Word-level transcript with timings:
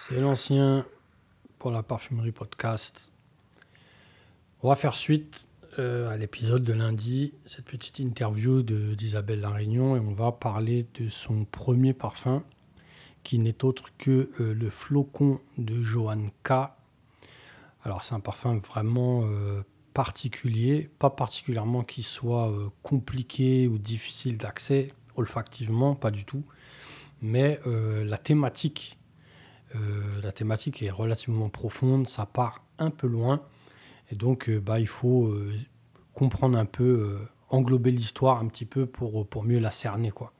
C'est 0.00 0.20
l'ancien 0.20 0.86
pour 1.58 1.72
la 1.72 1.82
parfumerie 1.82 2.30
podcast. 2.30 3.10
On 4.62 4.68
va 4.68 4.76
faire 4.76 4.94
suite 4.94 5.48
euh, 5.80 6.08
à 6.08 6.16
l'épisode 6.16 6.62
de 6.62 6.72
lundi, 6.72 7.34
cette 7.46 7.64
petite 7.64 7.98
interview 7.98 8.62
d'Isabelle 8.62 9.40
Larignon, 9.40 9.96
et 9.96 9.98
on 9.98 10.12
va 10.12 10.30
parler 10.30 10.86
de 10.94 11.08
son 11.08 11.44
premier 11.44 11.94
parfum, 11.94 12.44
qui 13.24 13.40
n'est 13.40 13.64
autre 13.64 13.90
que 13.98 14.30
euh, 14.40 14.54
le 14.54 14.70
flocon 14.70 15.40
de 15.58 15.82
Johan 15.82 16.28
K. 16.44 16.52
Alors 17.82 18.04
c'est 18.04 18.14
un 18.14 18.20
parfum 18.20 18.58
vraiment 18.58 19.24
euh, 19.24 19.62
particulier, 19.94 20.88
pas 21.00 21.10
particulièrement 21.10 21.82
qui 21.82 22.04
soit 22.04 22.54
compliqué 22.84 23.66
ou 23.66 23.78
difficile 23.78 24.38
d'accès, 24.38 24.94
olfactivement, 25.16 25.96
pas 25.96 26.12
du 26.12 26.24
tout, 26.24 26.44
mais 27.20 27.58
la 27.66 28.16
thématique 28.16 28.96
la 30.22 30.32
thématique 30.32 30.82
est 30.82 30.90
relativement 30.90 31.48
profonde, 31.48 32.08
ça 32.08 32.26
part 32.26 32.62
un 32.78 32.90
peu 32.90 33.06
loin. 33.06 33.42
Et 34.10 34.14
donc, 34.14 34.48
euh, 34.48 34.60
bah, 34.60 34.80
il 34.80 34.88
faut 34.88 35.26
euh, 35.26 35.54
comprendre 36.14 36.56
un 36.58 36.64
peu, 36.64 37.18
englober 37.50 37.90
l'histoire 37.90 38.40
un 38.40 38.46
petit 38.48 38.64
peu 38.64 38.86
pour, 38.86 39.26
pour 39.26 39.44
mieux 39.44 39.58
la 39.58 39.70
cerner. 39.70 40.10
Quoi. 40.10 40.32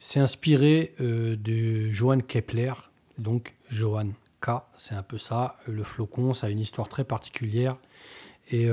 c'est 0.00 0.20
inspiré 0.20 0.94
de 0.98 1.90
Johann 1.90 2.22
Kepler, 2.22 2.72
donc 3.18 3.54
Johann 3.70 4.12
K, 4.40 4.50
c'est 4.76 4.94
un 4.94 5.02
peu 5.02 5.18
ça. 5.18 5.56
Le 5.66 5.84
flocon, 5.84 6.34
ça 6.34 6.48
a 6.48 6.50
une 6.50 6.60
histoire 6.60 6.88
très 6.88 7.04
particulière. 7.04 7.76
Et 8.50 8.68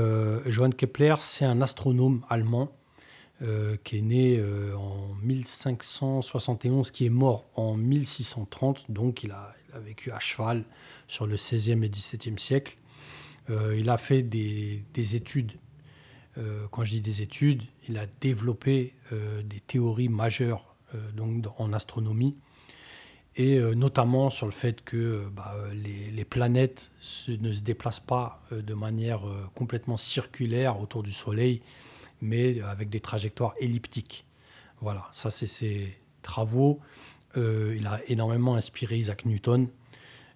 Johann 0.48 0.74
Kepler, 0.74 1.16
c'est 1.20 1.46
un 1.46 1.62
astronome 1.62 2.26
allemand 2.30 2.72
euh, 3.44 3.78
qui 3.84 4.00
est 4.00 4.02
né 4.02 4.38
euh, 4.40 4.76
en 4.76 5.14
1571, 5.22 6.90
qui 6.90 7.06
est 7.06 7.10
mort 7.10 7.46
en 7.54 7.78
1630, 7.78 8.90
donc 8.90 9.22
il 9.22 9.30
a, 9.30 9.54
vécu 9.76 10.10
à 10.12 10.18
cheval 10.18 10.64
sur 11.08 11.28
le 11.28 11.36
16e 11.36 11.84
et 11.84 11.88
17e 11.88 12.40
siècle. 12.40 12.78
Euh, 13.52 13.78
il 13.78 13.92
a 13.92 13.98
fait 13.98 14.24
des, 14.24 14.82
études. 14.96 15.52
quand 16.72 16.84
je 16.84 16.94
dis 16.94 17.02
des 17.02 17.22
études, 17.22 17.62
il 17.88 18.00
a 18.00 18.08
développé 18.22 18.96
des 19.12 19.60
théories 19.60 20.10
majeures 20.10 20.76
donc 21.14 21.46
en 21.60 21.74
astronomie 21.74 22.36
et 23.36 23.60
notamment 23.76 24.32
sur 24.32 24.48
le 24.48 24.52
fait 24.52 24.84
que 24.84 25.30
bah, 25.32 25.56
les, 25.74 26.10
les, 26.10 26.26
planètes 26.26 26.92
ne 27.28 27.54
se 27.54 27.62
déplacent 27.62 28.00
pas 28.00 28.42
de 28.52 28.74
manière 28.74 29.22
complètement 29.54 29.98
circulaire 29.98 30.82
autour 30.82 31.04
du 31.04 31.12
Soleil, 31.12 31.62
mais 32.22 32.62
avec 32.62 32.90
des 32.90 33.00
trajectoires 33.00 33.54
elliptiques. 33.60 34.26
Voilà, 34.82 35.08
ça 35.12 35.30
c'est 35.32 35.48
ses 35.48 35.98
travaux. 36.22 36.80
Euh, 37.36 37.76
il 37.78 37.88
a 37.88 38.02
énormément 38.08 38.56
inspiré 38.56 38.98
Isaac 38.98 39.26
Newton 39.26 39.68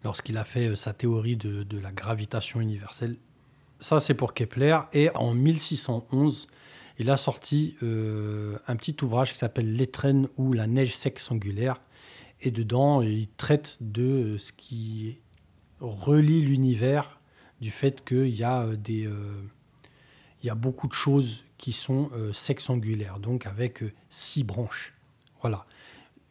lorsqu'il 0.03 0.37
a 0.37 0.43
fait 0.43 0.67
euh, 0.67 0.75
sa 0.75 0.93
théorie 0.93 1.35
de, 1.35 1.77
la 1.77 1.91
gravitation 1.91 2.59
universelle. 2.59 3.17
Ça 3.79 3.99
c'est 3.99 4.13
pour 4.13 4.33
Kepler. 4.33 4.77
Et 4.93 5.09
en 5.15 5.33
1611, 5.33 6.47
il 6.99 7.09
a 7.09 7.17
sorti 7.17 7.75
euh, 7.83 8.57
un 8.67 8.75
petit 8.75 8.95
ouvrage 9.03 9.33
qui 9.33 9.37
s'appelle 9.37 9.73
L'étrenne 9.75 10.27
ou 10.37 10.53
la 10.53 10.67
neige 10.67 10.95
sexe 10.95 11.31
angulaire. 11.31 11.81
Et 12.41 12.51
dedans, 12.51 13.01
il 13.01 13.27
traite 13.29 13.77
de 13.81 14.37
ce 14.37 14.51
qui 14.51 15.19
relie 15.79 16.41
l'univers, 16.41 17.19
du 17.59 17.69
fait 17.69 18.03
qu'il 18.03 18.35
y 18.35 18.43
a 18.43 18.75
des 18.75 19.07
il 20.43 20.47
y 20.47 20.49
a 20.49 20.55
beaucoup 20.55 20.87
de 20.87 20.93
choses 20.93 21.43
qui 21.57 21.73
sont 21.73 22.09
euh, 22.13 22.33
sexangulaires, 22.33 23.19
donc 23.19 23.45
avec 23.45 23.83
euh, 23.83 23.91
six 24.09 24.43
branches. 24.43 24.93
Voilà. 25.41 25.65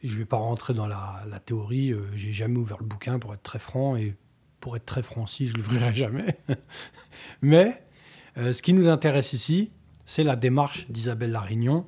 Je 0.02 0.14
ne 0.14 0.18
vais 0.18 0.24
pas 0.24 0.38
rentrer 0.38 0.74
dans 0.74 0.88
la, 0.88 1.24
théorie, 1.44 1.92
euh, 1.92 2.06
j'ai 2.16 2.32
jamais 2.32 2.56
ouvert 2.56 2.78
le 2.78 2.86
bouquin 2.86 3.18
pour 3.18 3.34
être 3.34 3.42
très 3.42 3.58
franc, 3.58 3.96
et 3.96 4.16
pour 4.58 4.76
être 4.76 4.86
très 4.86 5.02
franc 5.02 5.24
aussi, 5.24 5.46
je 5.46 5.52
ne 5.52 5.58
l'ouvrirai 5.58 5.94
jamais. 5.94 6.38
Mais 7.42 7.82
ce 8.36 8.62
qui 8.62 8.72
nous 8.72 8.88
intéresse 8.88 9.32
ici, 9.32 9.70
c'est 10.06 10.24
la 10.24 10.36
démarche 10.36 10.90
d'Isabelle 10.90 11.32
Larignon, 11.32 11.86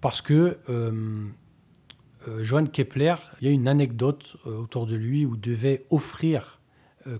parce 0.00 0.22
que 0.22 0.58
Johann 2.40 2.68
Kepler, 2.68 3.16
il 3.40 3.48
y 3.48 3.50
a 3.50 3.52
une 3.52 3.68
anecdote 3.68 4.36
autour 4.44 4.86
de 4.86 4.94
lui 4.94 5.26
où 5.26 5.36
devait 5.36 5.86
offrir 5.90 6.60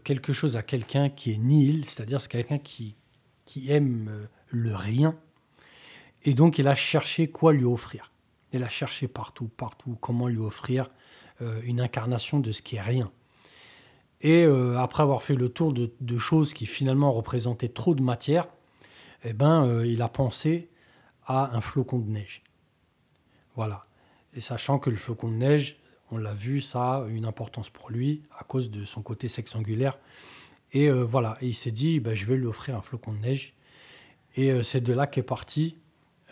quelque 0.04 0.32
chose 0.32 0.56
à 0.56 0.62
quelqu'un 0.62 1.08
qui 1.08 1.32
est 1.32 1.38
nihil, 1.38 1.84
c'est-à-dire 1.84 2.20
c'est 2.20 2.30
quelqu'un 2.30 2.58
qui, 2.58 2.94
qui 3.44 3.70
aime 3.70 4.08
euh, 4.10 4.26
le 4.48 4.74
rien. 4.74 5.16
Et 6.24 6.34
donc, 6.34 6.58
il 6.58 6.68
a 6.68 6.74
cherché 6.74 7.28
quoi 7.28 7.52
lui 7.52 7.64
offrir. 7.64 8.12
Il 8.52 8.62
a 8.62 8.68
cherché 8.68 9.08
partout, 9.08 9.48
partout, 9.48 9.96
comment 10.00 10.28
lui 10.28 10.38
offrir 10.38 10.90
euh, 11.40 11.60
une 11.64 11.80
incarnation 11.80 12.38
de 12.38 12.52
ce 12.52 12.62
qui 12.62 12.76
est 12.76 12.82
rien. 12.82 13.10
Et 14.20 14.44
euh, 14.44 14.78
après 14.78 15.02
avoir 15.02 15.22
fait 15.22 15.34
le 15.34 15.48
tour 15.48 15.72
de, 15.72 16.18
choses 16.18 16.54
qui 16.54 16.66
finalement 16.66 17.12
représentaient 17.12 17.68
trop 17.68 17.94
de 17.94 18.02
matière, 18.02 18.46
eh 19.24 19.32
ben, 19.32 19.84
il 19.84 20.02
a 20.02 20.08
pensé 20.08 20.68
à 21.26 21.56
un 21.56 21.60
flocon 21.60 21.98
de 21.98 22.08
neige. 22.08 22.42
Voilà. 23.56 23.86
Et 24.34 24.40
sachant 24.40 24.78
que 24.78 24.90
le 24.90 24.96
flocon 24.96 25.28
de 25.28 25.36
neige, 25.36 25.76
on 26.10 26.18
l'a 26.18 26.34
vu, 26.34 26.60
ça 26.60 26.96
a 26.96 27.06
une 27.08 27.24
importance 27.24 27.70
pour 27.70 27.90
lui 27.90 28.22
à 28.38 28.44
cause 28.44 28.70
de 28.70 28.84
son 28.84 29.02
côté 29.02 29.28
sexangulaire. 29.28 29.98
Et 30.72 30.88
euh, 30.88 31.04
voilà, 31.04 31.36
il 31.42 31.54
s'est 31.54 31.70
dit, 31.70 32.00
bah, 32.00 32.14
je 32.14 32.24
vais 32.26 32.36
lui 32.36 32.46
offrir 32.46 32.76
un 32.76 32.82
flocon 32.82 33.12
de 33.12 33.18
neige. 33.18 33.54
Et 34.36 34.50
euh, 34.50 34.62
c'est 34.62 34.80
de 34.80 34.92
là 34.92 35.06
qu'est 35.06 35.22
parti 35.22 35.76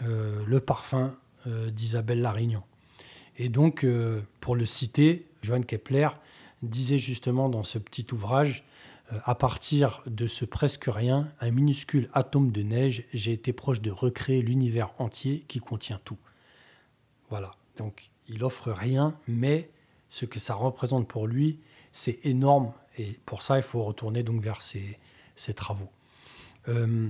euh, 0.02 0.42
le 0.46 0.60
parfum 0.60 1.16
d'Isabelle 1.46 2.20
Larignon. 2.20 2.62
Et 3.38 3.48
donc, 3.48 3.86
pour 4.40 4.56
le 4.56 4.66
citer, 4.66 5.26
Johann 5.40 5.64
Kepler 5.64 6.08
disait 6.60 6.98
justement 6.98 7.48
dans 7.48 7.62
ce 7.62 7.78
petit 7.78 8.06
ouvrage, 8.12 8.62
à 9.24 9.34
partir 9.34 10.02
de 10.04 10.26
ce 10.26 10.44
presque 10.44 10.84
rien, 10.86 11.32
un 11.40 11.50
minuscule 11.50 12.10
atome 12.12 12.52
de 12.52 12.60
neige, 12.60 13.04
j'ai 13.14 13.32
été 13.32 13.54
proche 13.54 13.80
de 13.80 13.90
recréer 13.90 14.42
l'univers 14.42 14.92
entier 14.98 15.46
qui 15.48 15.60
contient 15.60 15.98
tout. 16.04 16.18
Voilà, 17.30 17.52
donc 17.78 18.10
il 18.28 18.44
offre 18.44 18.70
rien, 18.70 19.16
mais 19.26 19.70
ce 20.10 20.26
que 20.26 20.38
ça 20.38 20.52
représente 20.52 21.08
pour 21.08 21.26
lui, 21.26 21.58
c'est 21.92 22.18
énorme 22.24 22.74
et 22.98 23.18
pour 23.26 23.42
ça, 23.42 23.56
il 23.56 23.62
faut 23.62 23.82
retourner 23.82 24.22
donc 24.22 24.42
vers 24.42 24.60
ces, 24.62 24.98
travaux. 25.54 25.88
Euh, 26.68 27.08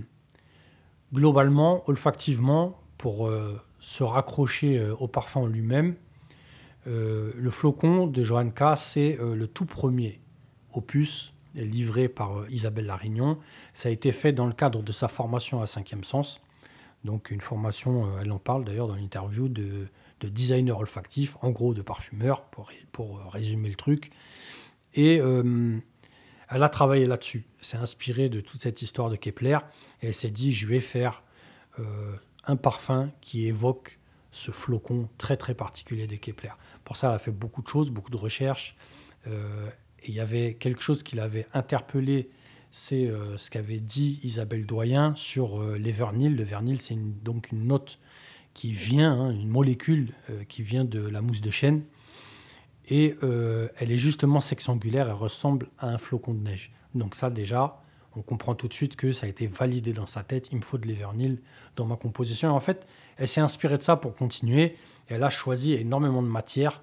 globalement, 1.13 1.89
olfactivement, 1.89 2.81
pour 2.99 3.29
euh, 3.29 3.61
se 3.79 4.05
raccrocher 4.05 4.79
euh, 4.79 4.95
au 4.97 5.09
parfum 5.09 5.49
lui-même, 5.49 5.97
le 6.87 7.51
flocon 7.51 8.07
de 8.07 8.23
Johann 8.23 8.53
K, 8.53 8.77
c'est 8.77 9.19
le 9.21 9.47
tout 9.47 9.67
premier 9.67 10.19
opus 10.73 11.33
livré 11.55 12.09
par 12.09 12.51
Isabelle 12.51 12.87
Larignon. 12.87 13.39
Ça 13.75 13.91
a 13.91 13.93
été 13.93 14.11
fait 14.13 14.33
dans 14.33 14.47
le 14.47 14.55
cadre 14.55 14.83
de 14.83 14.91
sa 14.91 15.07
formation 15.07 15.61
à 15.61 15.67
Cinquième 15.67 16.05
Sens. 16.05 16.41
Donc 17.05 17.31
une 17.31 17.43
formation, 17.43 18.19
elle 18.19 18.33
en 18.33 18.39
parle 18.39 18.65
d'ailleurs 18.65 18.89
dans 18.89 18.97
l'interview 18.97 19.49
de, 19.49 19.89
de, 20.21 20.29
designer 20.29 20.77
olfactif, 20.79 21.37
en 21.43 21.51
gros 21.51 21.75
de 21.75 21.83
parfumeur, 21.83 22.43
pour 22.45 23.21
résumer 23.31 23.69
le 23.69 23.77
truc. 23.77 24.11
Et 24.95 25.21
euh, 25.21 25.78
elle 26.49 26.62
a 26.62 26.69
travaillé 26.69 27.06
là-dessus. 27.06 27.45
S'est 27.61 27.77
inspirée 27.77 28.28
de 28.28 28.41
toute 28.41 28.62
cette 28.62 28.83
histoire 28.83 29.11
de 29.11 29.17
Kepler 29.17 29.59
et 30.03 30.09
elle 30.09 30.15
s'est 30.15 30.31
dit 30.31 30.53
je 30.53 30.67
vais 30.67 30.81
faire 30.81 31.23
euh, 31.78 32.15
un 32.45 32.56
parfum 32.56 33.11
qui 33.21 33.47
évoque 33.47 33.99
ce 34.33 34.51
flocon 34.51 35.09
très 35.19 35.37
très 35.37 35.55
particulier 35.55 36.06
de 36.06 36.17
Kepler. 36.17 36.51
Pour 36.84 36.97
ça, 36.97 37.09
elle 37.09 37.17
a 37.17 37.19
fait 37.19 37.33
beaucoup 37.33 37.62
de 37.62 37.69
choses, 37.69 37.91
beaucoup 37.91 38.11
de 38.11 38.17
recherches. 38.17 38.77
Euh, 39.27 39.69
et 40.03 40.09
il 40.09 40.15
y 40.15 40.21
avait 40.21 40.55
quelque 40.55 40.83
chose 40.83 41.03
qui 41.03 41.17
l'avait 41.17 41.47
interpellé, 41.53 42.31
c'est 42.72 43.12
ce 43.37 43.51
qu'avait 43.51 43.81
dit 43.81 44.21
Isabelle 44.22 44.65
Doyen 44.65 45.12
sur 45.17 45.61
les 45.75 45.93
vernils. 45.93 46.37
Le 46.37 46.45
vernil, 46.45 46.81
c'est 46.81 46.97
donc 46.97 47.51
une 47.51 47.67
note 47.67 47.99
qui 48.55 48.72
vient, 48.72 49.12
hein, 49.12 49.31
une 49.33 49.49
molécule 49.49 50.15
qui 50.49 50.62
vient 50.62 50.84
de 50.84 51.01
la 51.01 51.21
mousse 51.21 51.41
de 51.41 51.51
chêne 51.51 51.83
et 52.91 53.16
euh, 53.22 53.69
elle 53.77 53.92
est 53.92 53.98
justement 53.98 54.41
sexangulaire, 54.41 55.07
elle 55.07 55.15
ressemble 55.15 55.69
à 55.78 55.89
un 55.89 55.97
flocon 55.97 56.34
de 56.34 56.41
neige. 56.41 56.72
Donc 56.95 57.15
ça 57.15 57.31
déjà, 57.31 57.81
on 58.16 58.22
comprend 58.22 58.57
tout 58.57 58.66
de 58.66 58.75
suite 58.75 58.97
que 58.97 59.13
ça 59.13 59.27
a 59.27 59.28
été 59.28 59.47
validé 59.47 59.92
dans 59.92 60.07
sa 60.07 60.25
tête, 60.25 60.48
il 60.51 60.57
me 60.57 60.63
faut 60.63 60.77
de 60.77 60.87
l'Evernil 60.87 61.41
dans 61.77 61.87
ma 61.87 61.97
composition. 61.97 62.48
Et 62.48 62.53
en 62.53 62.60
fait, 62.60 62.87
elle 63.16 63.28
s'est 63.28 63.41
inspirée 63.41 63.78
de 63.78 63.83
ça 63.83 63.97
pour 63.97 64.16
continuer, 64.16 64.77
elle 65.07 65.22
a 65.22 65.31
choisi 65.31 65.72
énormément 65.75 66.22
de 66.22 66.28
matières 66.28 66.83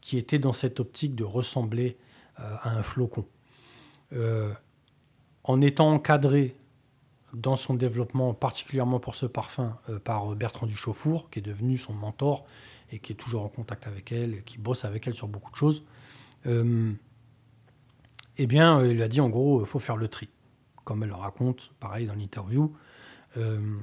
qui 0.00 0.16
étaient 0.16 0.38
dans 0.38 0.52
cette 0.52 0.78
optique 0.78 1.16
de 1.16 1.24
ressembler 1.24 1.98
euh, 2.38 2.54
à 2.62 2.70
un 2.70 2.84
flocon. 2.84 3.26
Euh, 4.12 4.52
en 5.42 5.60
étant 5.60 5.92
encadrée 5.92 6.54
dans 7.34 7.56
son 7.56 7.74
développement, 7.74 8.32
particulièrement 8.32 9.00
pour 9.00 9.14
ce 9.14 9.26
parfum, 9.26 9.76
par 10.04 10.34
Bertrand 10.34 10.66
Duchauffour, 10.66 11.28
qui 11.30 11.40
est 11.40 11.42
devenu 11.42 11.76
son 11.76 11.92
mentor, 11.92 12.46
et 12.90 12.98
qui 12.98 13.12
est 13.12 13.16
toujours 13.16 13.44
en 13.44 13.48
contact 13.48 13.86
avec 13.86 14.12
elle, 14.12 14.42
qui 14.44 14.58
bosse 14.58 14.84
avec 14.84 15.06
elle 15.06 15.14
sur 15.14 15.28
beaucoup 15.28 15.50
de 15.50 15.56
choses, 15.56 15.84
euh, 16.46 16.92
eh 18.36 18.46
bien, 18.46 18.84
il 18.84 19.02
a 19.02 19.08
dit 19.08 19.20
en 19.20 19.28
gros, 19.28 19.60
il 19.60 19.66
faut 19.66 19.80
faire 19.80 19.96
le 19.96 20.08
tri, 20.08 20.28
comme 20.84 21.02
elle 21.02 21.10
le 21.10 21.14
raconte, 21.14 21.72
pareil 21.80 22.06
dans 22.06 22.14
l'interview. 22.14 22.74
Euh, 23.36 23.76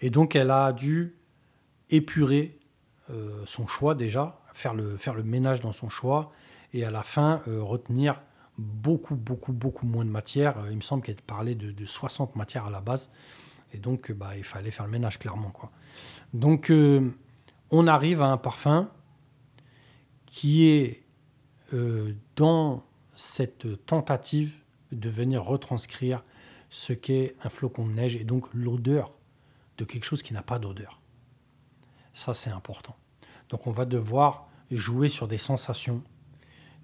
et 0.00 0.10
donc, 0.10 0.36
elle 0.36 0.50
a 0.50 0.72
dû 0.72 1.16
épurer 1.90 2.58
euh, 3.10 3.42
son 3.46 3.66
choix 3.66 3.94
déjà, 3.94 4.40
faire 4.52 4.74
le, 4.74 4.96
faire 4.96 5.14
le 5.14 5.22
ménage 5.22 5.60
dans 5.60 5.72
son 5.72 5.88
choix 5.88 6.32
et 6.72 6.84
à 6.84 6.90
la 6.90 7.02
fin 7.02 7.40
retenir 7.46 8.20
beaucoup, 8.58 9.14
beaucoup, 9.14 9.52
beaucoup 9.52 9.86
moins 9.86 10.04
de 10.04 10.10
matière. 10.10 10.56
il 10.70 10.76
me 10.76 10.82
semble 10.82 11.02
qu'elle 11.02 11.16
parlait 11.16 11.54
de, 11.54 11.70
de, 11.70 11.86
60 11.86 12.36
matières 12.36 12.66
à 12.66 12.70
la 12.70 12.80
base. 12.80 13.10
Et 13.72 13.78
donc, 13.78 14.12
bah, 14.12 14.36
il 14.36 14.44
fallait 14.44 14.70
faire 14.70 14.84
le 14.84 14.90
ménage, 14.90 15.18
clairement. 15.18 15.50
Quoi. 15.50 15.70
Donc, 16.32 16.72
on 17.70 17.86
arrive 17.86 18.22
à 18.22 18.26
un 18.26 18.36
parfum 18.36 18.90
qui 20.26 20.66
est 20.66 21.02
dans 22.36 22.84
cette 23.16 23.84
tentative 23.86 24.54
de 24.92 25.08
venir 25.08 25.44
retranscrire 25.44 26.22
ce 26.70 26.92
qu'est 26.92 27.36
un 27.42 27.48
flocon 27.48 27.86
de 27.86 27.92
neige 27.92 28.16
et 28.16 28.24
donc 28.24 28.46
l'odeur 28.52 29.12
de 29.78 29.84
quelque 29.84 30.04
chose 30.04 30.22
qui 30.22 30.32
n'a 30.32 30.42
pas 30.42 30.58
d'odeur. 30.58 31.00
Ça, 32.12 32.34
c'est 32.34 32.50
important. 32.50 32.96
Donc 33.48 33.66
on 33.66 33.70
va 33.70 33.86
devoir 33.86 34.48
jouer 34.70 35.08
sur 35.08 35.28
des 35.28 35.38
sensations, 35.38 36.02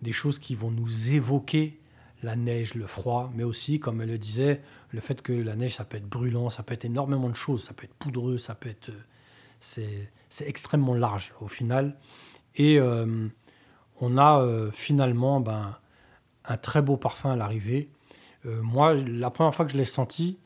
des 0.02 0.12
choses 0.12 0.38
qui 0.38 0.54
vont 0.54 0.70
nous 0.70 1.12
évoquer 1.12 1.80
la 2.22 2.36
neige, 2.36 2.74
le 2.74 2.86
froid, 2.86 3.30
mais 3.34 3.44
aussi, 3.44 3.80
comme 3.80 4.00
elle 4.00 4.10
le 4.10 4.18
disait, 4.18 4.60
le 4.90 5.00
fait 5.00 5.22
que 5.22 5.32
la 5.32 5.56
neige, 5.56 5.76
ça 5.76 5.84
peut 5.84 5.96
être 5.96 6.08
brûlant, 6.08 6.50
ça 6.50 6.62
peut 6.62 6.74
être 6.74 6.84
énormément 6.84 7.28
de 7.28 7.36
choses, 7.36 7.64
ça 7.64 7.72
peut 7.72 7.84
être 7.84 7.94
poudreux, 7.94 8.38
ça 8.38 8.54
peut 8.54 8.68
être... 8.68 8.90
C'est 9.60 10.10
extrêmement 10.40 10.94
large 10.94 11.32
au 11.40 11.48
final. 11.48 11.96
Et 12.56 12.78
euh, 12.78 13.28
on 14.00 14.18
a 14.18 14.40
euh, 14.40 14.70
finalement 14.70 15.40
ben, 15.40 15.76
un 16.44 16.56
très 16.56 16.82
beau 16.82 16.96
parfum 16.96 17.32
à 17.32 17.36
l'arrivée. 17.36 17.90
Euh, 18.46 18.62
moi, 18.62 18.94
la 18.94 19.30
première 19.30 19.54
fois 19.54 19.64
que 19.64 19.72
je 19.72 19.76
l'ai 19.76 19.84
senti, 19.84 20.38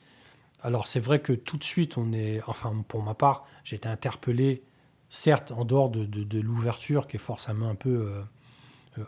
alors 0.62 0.86
c'est 0.86 1.00
vrai 1.00 1.20
que 1.20 1.32
tout 1.32 1.56
de 1.56 1.64
suite, 1.64 1.96
on 1.96 2.12
est, 2.12 2.40
enfin 2.46 2.84
pour 2.88 3.02
ma 3.02 3.14
part, 3.14 3.46
j'ai 3.64 3.76
été 3.76 3.88
interpellé, 3.88 4.62
certes 5.08 5.52
en 5.52 5.64
dehors 5.64 5.90
de, 5.90 6.40
l'ouverture 6.40 7.06
qui 7.06 7.16
est 7.16 7.20
forcément 7.20 7.68
un 7.68 7.74
peu 7.74 8.10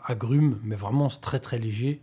agrume, 0.05 0.59
mais 0.63 0.75
vraiment 0.75 1.07
très 1.07 1.39
très 1.39 1.57
léger. 1.57 1.99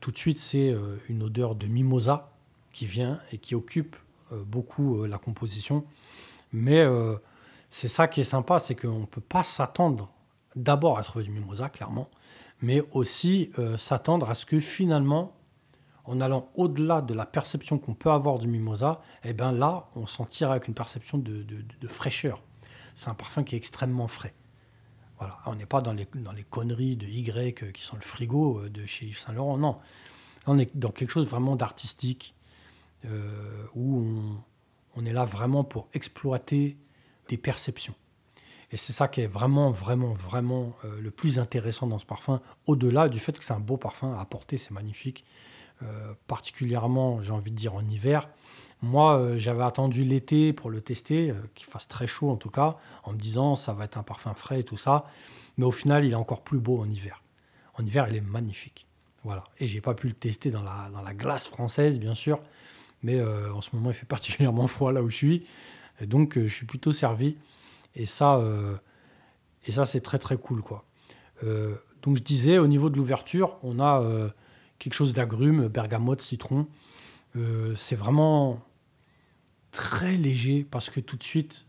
tout 0.00 0.10
de 0.10 0.16
suite, 0.16 0.38
c'est 0.38 0.74
une 1.08 1.22
odeur 1.22 1.54
de 1.54 1.66
mimosa 1.66 2.32
qui 2.72 2.86
vient 2.86 3.20
et 3.30 3.38
qui 3.38 3.54
occupe 3.54 3.94
beaucoup 4.32 5.04
la 5.04 5.18
composition. 5.18 5.84
Mais 6.58 6.86
c'est 7.70 7.88
ça 7.88 8.08
qui 8.08 8.22
est 8.22 8.24
sympa, 8.24 8.58
c'est 8.58 8.74
qu'on 8.74 9.00
ne 9.00 9.04
peut 9.06 9.20
pas 9.20 9.42
s'attendre 9.42 10.10
d'abord 10.54 10.98
à 10.98 11.02
trouver 11.02 11.24
du 11.24 11.30
mimosa, 11.30 11.68
clairement, 11.68 12.08
mais 12.62 12.82
aussi 12.92 13.50
euh, 13.58 13.76
s'attendre 13.76 14.30
à 14.30 14.34
ce 14.34 14.46
que 14.46 14.60
finalement, 14.60 15.36
en 16.04 16.20
allant 16.20 16.48
au-delà 16.54 17.02
de 17.02 17.12
la 17.12 17.26
perception 17.26 17.78
qu'on 17.78 17.94
peut 17.94 18.10
avoir 18.10 18.38
du 18.38 18.46
mimosa, 18.46 19.02
eh 19.24 19.34
ben 19.34 19.52
là, 19.52 19.88
on 19.94 20.06
s'en 20.06 20.24
tire 20.24 20.50
avec 20.50 20.68
une 20.68 20.74
perception 20.74 21.18
de, 21.18 21.44
fraîcheur. 21.88 22.42
C'est 22.94 23.10
un 23.10 23.14
parfum 23.14 23.44
qui 23.44 23.54
est 23.54 23.58
extrêmement 23.58 24.08
frais. 24.08 24.32
Voilà. 25.18 25.38
On 25.46 25.54
n'est 25.54 25.66
pas 25.66 25.82
dans 25.82 25.92
les, 25.92 26.08
dans 26.14 26.32
les 26.32 26.44
conneries 26.44 26.96
de 26.96 27.06
Y 27.06 27.62
euh, 27.62 27.72
qui 27.72 27.82
sont 27.82 27.96
le 27.96 28.02
frigo 28.02 28.60
euh, 28.60 28.70
de 28.70 28.86
chez 28.86 29.06
Yves 29.06 29.18
Saint 29.18 29.32
Laurent, 29.32 29.58
non. 29.58 29.78
On 30.46 30.58
est 30.58 30.74
dans 30.76 30.90
quelque 30.90 31.10
chose 31.10 31.28
vraiment 31.28 31.56
d'artistique, 31.56 32.34
où 33.74 33.98
on, 33.98 34.38
on 34.96 35.04
est 35.04 35.12
là 35.12 35.24
vraiment 35.24 35.62
pour 35.62 35.88
exploiter 35.92 36.76
des 37.28 37.36
perceptions. 37.36 37.94
Et 38.72 38.76
c'est 38.76 38.92
ça 38.92 39.06
qui 39.08 39.20
est 39.20 39.26
vraiment, 39.26 39.70
vraiment, 39.70 40.14
vraiment 40.14 40.72
euh, 40.84 41.00
le 41.00 41.10
plus 41.10 41.38
intéressant 41.38 41.86
dans 41.86 41.98
ce 41.98 42.06
parfum, 42.06 42.40
au-delà 42.66 43.08
du 43.08 43.20
fait 43.20 43.38
que 43.38 43.44
c'est 43.44 43.52
un 43.52 43.60
beau 43.60 43.76
parfum 43.76 44.18
à 44.18 44.24
porter, 44.24 44.58
c'est 44.58 44.72
magnifique. 44.72 45.24
Euh, 45.82 46.14
particulièrement, 46.26 47.22
j'ai 47.22 47.32
envie 47.32 47.50
de 47.50 47.56
dire, 47.56 47.74
en 47.74 47.86
hiver. 47.86 48.28
Moi, 48.82 49.18
euh, 49.18 49.38
j'avais 49.38 49.62
attendu 49.62 50.04
l'été 50.04 50.52
pour 50.52 50.70
le 50.70 50.80
tester, 50.80 51.32
qu'il 51.54 51.66
fasse 51.66 51.86
très 51.86 52.06
chaud 52.06 52.30
en 52.30 52.36
tout 52.36 52.50
cas, 52.50 52.76
en 53.04 53.12
me 53.12 53.18
disant 53.18 53.54
ça 53.54 53.72
va 53.72 53.84
être 53.84 53.98
un 53.98 54.02
parfum 54.02 54.34
frais 54.34 54.60
et 54.60 54.64
tout 54.64 54.76
ça. 54.76 55.04
Mais 55.58 55.64
au 55.64 55.72
final, 55.72 56.04
il 56.04 56.12
est 56.12 56.16
encore 56.16 56.42
plus 56.42 56.58
beau 56.58 56.80
en 56.80 56.88
hiver. 56.88 57.22
En 57.74 57.84
hiver, 57.84 58.08
il 58.08 58.16
est 58.16 58.20
magnifique. 58.20 58.86
Voilà. 59.22 59.44
Et 59.58 59.68
j'ai 59.68 59.80
pas 59.80 59.94
pu 59.94 60.08
le 60.08 60.14
tester 60.14 60.50
dans 60.50 60.62
la, 60.62 60.88
dans 60.92 61.02
la 61.02 61.14
glace 61.14 61.46
française, 61.46 61.98
bien 61.98 62.14
sûr. 62.14 62.40
Mais 63.02 63.20
en 63.22 63.60
ce 63.60 63.74
moment, 63.74 63.90
il 63.90 63.94
fait 63.94 64.06
particulièrement 64.06 64.66
froid 64.66 64.92
là 64.92 65.02
où 65.02 65.10
je 65.10 65.16
suis. 65.16 65.46
Donc, 66.00 66.38
je 66.38 66.48
suis 66.48 66.66
plutôt 66.66 66.92
servi. 66.92 67.36
Et 67.96 68.06
ça, 68.06 68.36
euh, 68.36 68.76
et 69.64 69.72
ça 69.72 69.86
c'est 69.86 70.00
très 70.00 70.18
très 70.18 70.36
cool. 70.36 70.62
quoi. 70.62 70.84
Euh, 71.42 71.74
donc 72.02 72.16
je 72.18 72.22
disais, 72.22 72.58
au 72.58 72.68
niveau 72.68 72.90
de 72.90 72.96
l'ouverture, 72.96 73.56
on 73.62 73.80
a 73.80 74.00
euh, 74.02 74.28
quelque 74.78 74.94
chose 74.94 75.14
d'agrume, 75.14 75.66
bergamote, 75.68 76.20
citron. 76.20 76.68
c'est 77.76 77.96
vraiment 77.96 78.60
très 79.72 80.16
léger 80.16 80.64
parce 80.70 80.88
que 80.88 81.00
tout 81.00 81.16
de 81.16 81.22
suite, 81.22 81.66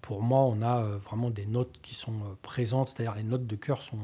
pour 0.00 0.22
moi, 0.22 0.40
on 0.40 0.60
a 0.62 0.82
vraiment 0.98 1.30
des 1.30 1.46
notes 1.46 1.78
qui 1.82 1.94
sont 1.94 2.36
présentes, 2.42 2.88
c'est-à-dire 2.88 3.14
les 3.14 3.22
notes 3.22 3.46
de 3.46 3.54
cœur 3.54 3.82
sont, 3.82 3.98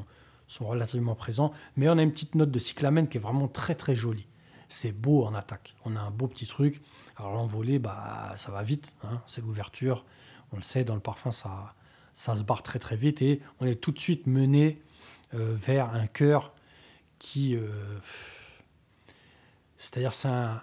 sont 0.47 0.67
relativement 0.67 1.17
présentes, 1.17 1.53
mais 1.77 1.89
on 1.89 1.99
a 1.99 2.03
une 2.03 2.13
petite 2.13 2.37
note 2.37 2.53
de 2.53 2.59
cyclamène 2.61 3.09
qui 3.09 3.17
est 3.17 3.21
vraiment 3.21 3.49
très 3.49 3.75
très 3.75 3.97
jolie. 3.97 4.29
C'est 4.69 4.93
beau 4.93 5.25
en 5.25 5.35
attaque. 5.35 5.75
On 5.85 5.97
a 5.97 6.01
un 6.01 6.11
beau 6.11 6.29
petit 6.29 6.47
truc. 6.47 6.83
Alors 7.17 7.33
l'envolée, 7.33 7.79
bah, 7.79 8.33
ça 8.37 8.53
va 8.53 8.63
vite. 8.63 8.95
Hein. 9.03 9.23
c'est 9.27 9.41
l'ouverture 9.41 10.05
on 10.53 10.57
le 10.57 10.63
sait, 10.63 10.85
dans 10.85 10.95
le 10.95 11.01
parfum, 11.01 11.31
ça, 11.31 11.75
ça 12.15 12.37
se 12.37 12.43
barre 12.43 12.63
très 12.63 12.79
très 12.79 12.97
vite 12.97 13.23
et 13.23 13.41
on 13.61 13.67
est 13.67 13.77
tout 13.77 13.93
de 13.93 13.99
suite 13.99 14.27
mené 14.27 14.83
euh, 15.35 15.55
vers 15.55 15.95
un 15.95 16.07
cœur 16.07 16.53
qui... 17.19 17.57
Euh, 17.57 17.99
c'est-à-dire 19.77 20.13
c'est 20.13 20.29
un, 20.29 20.63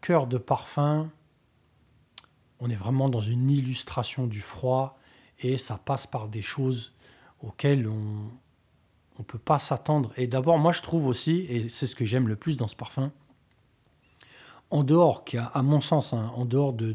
cœur 0.00 0.26
de 0.26 0.38
parfum, 0.38 1.10
on 2.58 2.70
est 2.70 2.76
vraiment 2.76 3.08
dans 3.08 3.20
une 3.20 3.50
illustration 3.50 4.26
du 4.26 4.40
froid 4.40 4.98
et 5.38 5.58
ça 5.58 5.78
passe 5.78 6.06
par 6.06 6.28
des 6.28 6.42
choses 6.42 6.94
auxquelles 7.40 7.86
on 7.86 8.30
ne 9.18 9.24
peut 9.24 9.38
pas 9.38 9.60
s'attendre. 9.60 10.12
Et 10.16 10.26
d'abord, 10.26 10.58
moi 10.58 10.72
je 10.72 10.82
trouve 10.82 11.06
aussi, 11.06 11.46
et 11.50 11.68
c'est 11.68 11.86
ce 11.86 11.94
que 11.94 12.04
j'aime 12.04 12.26
le 12.26 12.34
plus 12.34 12.56
dans 12.56 12.66
ce 12.66 12.74
parfum, 12.74 13.12
en 14.70 14.82
dehors, 14.82 15.24
qui 15.24 15.38
à 15.38 15.62
mon 15.62 15.80
sens, 15.80 16.12
hein, 16.12 16.30
en 16.34 16.44
dehors 16.44 16.72
de, 16.72 16.92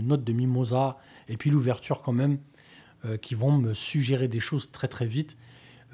notes 0.00 0.24
de 0.24 0.32
mimosa 0.32 0.98
et 1.28 1.36
puis 1.36 1.50
l'ouverture 1.50 2.02
quand 2.02 2.12
même, 2.12 2.38
euh, 3.04 3.16
qui 3.16 3.34
vont 3.34 3.56
me 3.56 3.74
suggérer 3.74 4.28
des 4.28 4.40
choses 4.40 4.70
très 4.70 4.88
très 4.88 5.06
vite, 5.06 5.36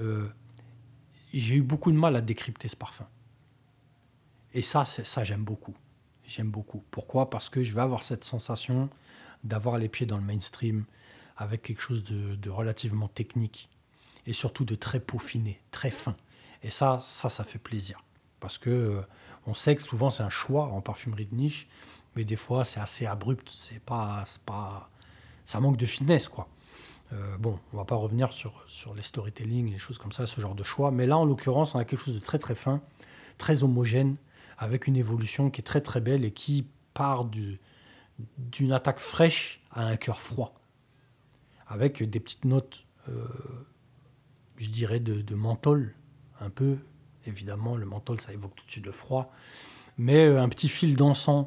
euh, 0.01 0.29
j'ai 1.33 1.57
eu 1.57 1.63
beaucoup 1.63 1.93
de 1.93 1.97
mal 1.97 2.17
à 2.17 2.21
décrypter 2.21 2.69
ce 2.69 2.77
parfum. 2.77 3.07
Et 4.55 4.63
ça, 4.63 4.85
ça 4.85 5.25
j'aime 5.25 5.45
beaucoup. 5.45 5.75
J'aime 6.27 6.51
beaucoup. 6.51 6.83
Pourquoi? 6.91 7.31
Parce 7.31 7.49
que 7.49 7.63
je 7.63 7.75
vais 7.75 7.81
avoir 7.81 8.03
cette 8.03 8.25
sensation 8.25 8.91
d'avoir 9.45 9.79
les 9.79 9.89
pieds 9.89 10.07
dans 10.07 10.19
le 10.19 10.25
mainstream 10.25 10.85
avec 11.37 11.63
quelque 11.63 11.81
chose 11.81 12.05
de, 12.05 12.51
relativement 12.51 13.09
technique 13.09 13.69
et 14.27 14.33
surtout 14.33 14.65
de 14.65 14.75
très 14.75 15.01
peaufiné, 15.01 15.61
très 15.71 15.91
fin. 15.91 16.17
Et 16.63 16.71
ça, 16.71 17.03
ça, 17.05 17.29
ça 17.29 17.45
fait 17.45 17.59
plaisir. 17.59 18.05
Parce 18.39 18.59
que 18.59 18.71
euh, 18.71 19.03
on 19.47 19.55
sait 19.55 19.77
que 19.77 19.83
souvent 19.83 20.11
c'est 20.11 20.23
un 20.23 20.31
choix 20.31 20.67
en 20.67 20.81
parfumerie 20.81 21.27
de 21.27 21.35
niche, 21.35 21.69
mais 22.17 22.25
des 22.25 22.37
fois 22.37 22.65
c'est 22.65 22.81
assez 22.81 23.07
abrupt, 23.07 23.49
c'est 23.49 23.81
pas, 23.81 24.25
pas, 24.47 24.91
ça 25.47 25.61
manque 25.61 25.77
de 25.77 25.87
finesse 25.87 26.29
quoi. 26.29 26.49
Euh, 27.13 27.37
bon, 27.37 27.59
on 27.73 27.77
va 27.77 27.85
pas 27.85 27.97
revenir 27.97 28.33
sur, 28.33 28.65
sur 28.67 28.95
les 28.95 29.03
storytelling 29.03 29.69
et 29.69 29.73
les 29.73 29.79
choses 29.79 29.99
comme 29.99 30.13
ça, 30.13 30.27
ce 30.27 30.41
genre 30.41 30.55
de 30.55 30.63
choix, 30.63 30.91
mais 30.91 31.07
là 31.07 31.19
en 31.19 31.25
l'occurrence 31.25 31.75
on 31.75 31.79
a 31.79 31.85
quelque 31.85 32.01
chose 32.01 32.15
de 32.15 32.21
très 32.21 32.39
très 32.39 32.55
fin, 32.55 32.81
très 33.39 33.63
homogène, 33.65 34.17
avec 34.59 34.87
une 34.87 34.97
évolution 34.97 35.51
qui 35.51 35.61
est 35.61 35.65
très 35.65 35.81
très 35.81 36.01
belle 36.01 36.25
et 36.25 36.31
qui 36.31 36.67
part 36.95 37.25
d'une 37.27 38.73
attaque 38.73 39.01
fraîche 39.01 39.61
à 39.73 39.87
un 39.87 39.97
cœur 39.97 40.21
froid, 40.21 40.55
avec 41.67 42.03
des 42.03 42.21
petites 42.21 42.45
notes, 42.45 42.87
euh, 43.09 43.27
je 44.59 44.69
dirais, 44.69 45.01
de, 45.01 45.21
de 45.21 45.35
menthol, 45.35 45.95
un 46.41 46.51
peu, 46.51 46.79
évidemment, 47.27 47.77
le 47.77 47.87
menthol, 47.87 48.21
ça 48.21 48.33
évoque 48.33 48.55
tout 48.55 48.65
de 48.67 48.71
suite 48.71 48.87
le 48.87 48.93
froid. 48.93 49.33
Mais 49.99 50.25
euh, 50.25 50.43
un 50.43 50.49
petit 50.49 50.69
fil 50.69 50.97
d'encens 50.97 51.47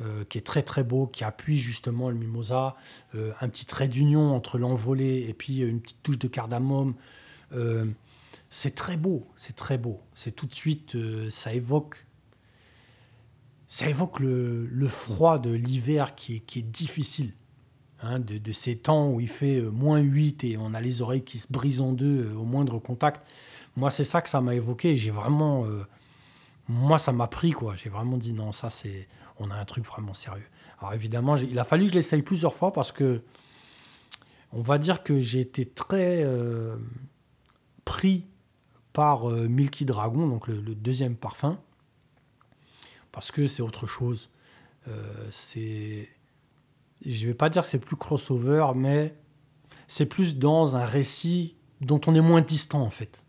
euh, 0.00 0.24
qui 0.24 0.38
est 0.38 0.42
très 0.42 0.62
très 0.62 0.84
beau, 0.84 1.06
qui 1.06 1.24
appuie 1.24 1.58
justement 1.58 2.10
le 2.10 2.16
mimosa, 2.16 2.76
euh, 3.14 3.32
un 3.40 3.48
petit 3.48 3.66
trait 3.66 3.88
d'union 3.88 4.34
entre 4.34 4.58
l'envolée 4.58 5.26
et 5.28 5.34
puis 5.34 5.60
une 5.60 5.80
petite 5.80 6.02
touche 6.02 6.18
de 6.18 6.28
cardamome. 6.28 6.94
c'est 8.48 8.74
très 8.74 8.96
beau, 8.96 9.26
c'est 9.36 9.56
très 9.56 9.78
beau. 9.78 10.00
C'est 10.14 10.32
tout 10.32 10.46
de 10.46 10.54
suite, 10.54 10.96
ça 11.30 11.52
évoque, 11.52 12.06
ça 13.68 13.88
évoque 13.88 14.20
le, 14.20 14.88
froid 14.88 15.38
de 15.38 15.50
l'hiver 15.50 16.14
qui 16.14 16.36
est, 16.36 16.62
difficile. 16.62 17.32
Hein, 18.04 18.18
de, 18.18 18.38
de, 18.38 18.52
ces 18.52 18.74
temps 18.74 19.10
où 19.10 19.20
il 19.20 19.28
fait 19.28 19.60
moins 19.60 20.00
8 20.00 20.42
et 20.42 20.56
on 20.56 20.74
a 20.74 20.80
les 20.80 21.02
oreilles 21.02 21.22
qui 21.22 21.38
se 21.38 21.46
brisent 21.48 21.80
en 21.80 21.92
deux 21.92 22.32
au 22.34 22.44
moindre 22.44 22.80
contact. 22.80 23.24
Moi, 23.76 23.90
c'est 23.90 24.04
ça 24.04 24.20
que 24.20 24.28
ça 24.28 24.40
m'a 24.40 24.54
évoqué. 24.54 24.96
J'ai 24.96 25.10
vraiment. 25.10 25.64
Euh, 25.66 25.86
moi, 26.68 26.98
ça 26.98 27.12
m'a 27.12 27.26
pris, 27.26 27.52
quoi. 27.52 27.74
J'ai 27.76 27.90
vraiment 27.90 28.16
dit 28.16 28.32
non, 28.32 28.52
ça, 28.52 28.70
c'est. 28.70 29.08
On 29.38 29.50
a 29.50 29.54
un 29.54 29.64
truc 29.64 29.84
vraiment 29.84 30.14
sérieux. 30.14 30.46
Alors, 30.78 30.94
évidemment, 30.94 31.36
il 31.36 31.58
a 31.58 31.64
fallu 31.64 31.86
que 31.86 31.90
je 31.90 31.94
l'essaye 31.96 32.22
plusieurs 32.22 32.54
fois 32.54 32.72
parce 32.72 32.92
que. 32.92 33.22
On 34.54 34.60
va 34.60 34.76
dire 34.76 35.02
que 35.02 35.22
j'ai 35.22 35.40
été 35.40 35.64
très 35.64 36.22
euh, 36.24 36.76
pris 37.86 38.26
par 38.92 39.30
euh, 39.30 39.48
Milky 39.48 39.86
Dragon, 39.86 40.26
donc 40.26 40.46
le, 40.46 40.60
deuxième 40.74 41.16
parfum, 41.16 41.58
parce 43.12 43.30
que 43.30 43.46
c'est 43.46 43.62
autre 43.62 43.86
chose. 43.86 44.28
c'est. 45.30 46.08
Je 47.04 47.26
vais 47.26 47.34
pas 47.34 47.48
dire 47.48 47.62
que 47.62 47.68
c'est 47.68 47.78
plus 47.78 47.96
crossover, 47.96 48.66
mais 48.76 49.16
c'est 49.88 50.06
plus 50.06 50.36
dans 50.36 50.76
un 50.76 50.84
récit 50.84 51.56
dont 51.80 52.00
on 52.06 52.14
est 52.14 52.20
moins 52.20 52.42
distant 52.42 52.82
en 52.82 52.90
fait. 52.90 53.24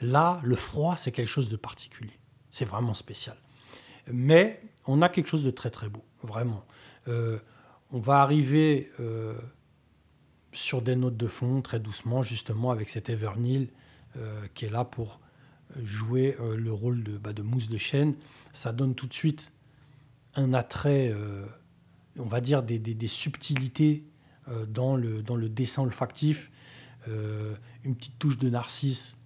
Là, 0.00 0.40
le 0.44 0.56
froid, 0.56 0.96
c'est 0.96 1.12
quelque 1.12 1.28
chose 1.28 1.48
de 1.48 1.56
particulier. 1.56 2.18
C'est 2.50 2.64
vraiment 2.64 2.94
spécial. 2.94 3.36
Mais 4.10 4.60
on 4.86 5.02
a 5.02 5.08
quelque 5.08 5.28
chose 5.28 5.44
de 5.44 5.50
très 5.50 5.70
très 5.70 5.88
beau, 5.88 6.04
vraiment. 6.22 6.64
Euh, 7.08 7.38
on 7.90 7.98
va 7.98 8.20
arriver 8.20 8.90
euh, 9.00 9.38
sur 10.52 10.82
des 10.82 10.96
notes 10.96 11.16
de 11.16 11.26
fond 11.26 11.62
très 11.62 11.80
doucement, 11.80 12.22
justement 12.22 12.70
avec 12.70 12.88
cet 12.88 13.08
Evernil 13.08 13.68
euh, 14.16 14.46
qui 14.54 14.64
est 14.64 14.70
là 14.70 14.84
pour 14.84 15.20
jouer 15.82 16.36
le 16.56 16.72
rôle 16.72 17.02
de, 17.02 17.18
bah, 17.18 17.32
de, 17.32 17.42
mousse 17.42 17.68
de 17.68 17.78
chêne. 17.78 18.14
Ça 18.52 18.72
donne 18.72 18.94
tout 18.94 19.06
de 19.06 19.12
suite 19.12 19.52
un 20.34 20.54
attrait, 20.54 21.12
on 22.18 22.24
va 22.24 22.40
dire 22.40 22.62
des, 22.62 23.08
subtilités 23.08 24.04
dans, 24.68 24.96
le, 24.96 25.22
dans 25.22 25.34
le 25.34 25.48
dessin 25.48 25.82
olfactif, 25.82 26.50
une 27.08 27.96
petite 27.96 28.18
touche 28.18 28.38
de 28.38 28.48
narcisse 28.48 29.16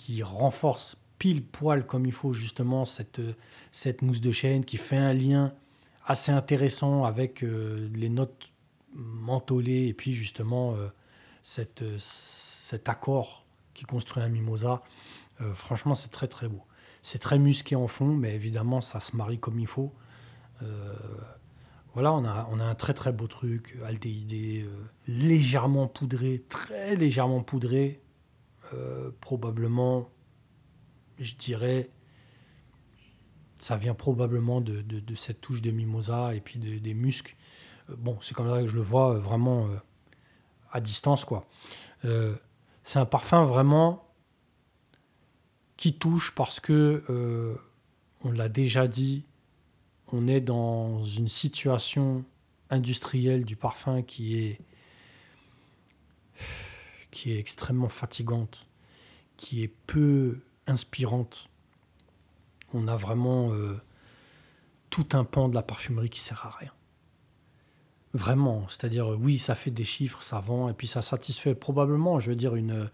qui 0.00 0.22
renforce 0.22 0.96
pile 1.18 1.44
poil 1.44 1.84
comme 1.84 2.06
il 2.06 2.12
faut 2.12 2.32
justement 2.32 2.86
cette, 2.86 3.20
cette 3.70 4.00
mousse 4.00 4.22
de 4.22 4.32
chêne, 4.32 4.64
qui 4.64 4.78
fait 4.78 4.96
un 4.96 5.12
lien 5.12 5.52
assez 6.06 6.32
intéressant 6.32 7.04
avec 7.04 7.44
euh, 7.44 7.90
les 7.94 8.08
notes 8.08 8.50
mentholées 8.94 9.88
et 9.88 9.92
puis 9.92 10.14
justement 10.14 10.72
euh, 10.72 10.88
cette, 11.42 11.84
cet 11.98 12.88
accord 12.88 13.44
qui 13.74 13.84
construit 13.84 14.22
un 14.22 14.30
mimosa. 14.30 14.82
Euh, 15.42 15.52
franchement, 15.52 15.94
c'est 15.94 16.08
très 16.08 16.28
très 16.28 16.48
beau. 16.48 16.62
C'est 17.02 17.18
très 17.18 17.38
musqué 17.38 17.76
en 17.76 17.86
fond, 17.86 18.14
mais 18.14 18.34
évidemment, 18.34 18.80
ça 18.80 19.00
se 19.00 19.14
marie 19.14 19.38
comme 19.38 19.60
il 19.60 19.66
faut. 19.66 19.92
voilà, 21.92 22.12
on 22.14 22.24
a, 22.24 22.48
on 22.50 22.58
a 22.58 22.64
un 22.64 22.74
très 22.74 22.94
très 22.94 23.12
beau 23.12 23.26
truc, 23.26 23.76
aldéhyde, 23.84 24.66
légèrement 25.06 25.88
poudré, 25.88 26.42
très 26.48 26.96
légèrement 26.96 27.42
poudré, 27.42 28.00
probablement, 29.20 30.10
je 31.18 31.34
dirais, 31.34 31.90
ça 33.60 33.76
vient 33.76 33.94
probablement 33.94 34.60
de, 34.60 35.14
cette 35.14 35.40
touche 35.40 35.62
de 35.62 35.70
mimosa 35.70 36.34
et 36.34 36.40
puis 36.40 36.58
des 36.58 36.94
muscles. 36.94 37.36
Euh, 37.90 37.96
bon, 37.96 38.18
c'est 38.20 38.34
comme 38.34 38.48
ça 38.48 38.60
que 38.60 38.68
je 38.68 38.76
le 38.76 38.82
vois 38.82 39.14
euh, 39.14 39.18
vraiment 39.18 39.66
euh, 39.66 39.76
à 40.72 40.80
distance, 40.80 41.24
quoi. 41.24 41.46
c'est 42.02 42.98
un 42.98 43.04
parfum 43.04 43.44
vraiment 43.44 44.08
qui 45.76 45.94
touche 45.94 46.32
parce 46.34 46.60
que, 46.60 47.58
on 48.22 48.30
l'a 48.30 48.48
déjà 48.48 48.86
dit, 48.86 49.24
on 50.12 50.28
est 50.28 50.40
dans 50.40 51.04
une 51.04 51.26
situation 51.26 52.24
industrielle 52.68 53.44
du 53.44 53.56
parfum 53.56 54.02
qui 54.02 54.36
est, 54.36 54.60
qui 57.10 57.32
est 57.32 57.38
extrêmement 57.38 57.88
fatigante, 57.88 58.66
qui 59.36 59.62
est 59.62 59.72
peu 59.86 60.40
inspirante 60.66 61.50
on 62.74 62.88
a 62.88 62.96
vraiment 62.96 63.52
euh, 63.52 63.80
tout 64.90 65.08
un 65.12 65.24
pan 65.24 65.48
de 65.48 65.54
la 65.54 65.62
parfumerie 65.62 66.10
qui 66.10 66.20
sert 66.20 66.44
à 66.46 66.56
rien. 66.58 66.72
Vraiment, 68.12 68.66
c'est-à-dire 68.68 69.08
oui, 69.08 69.38
ça 69.38 69.54
fait 69.54 69.70
des 69.70 69.84
chiffres, 69.84 70.22
ça 70.22 70.40
vend, 70.40 70.68
et 70.68 70.72
puis 70.72 70.88
ça 70.88 71.02
satisfait 71.02 71.54
probablement, 71.54 72.18
je 72.18 72.30
veux 72.30 72.36
dire, 72.36 72.56
une, 72.56 72.90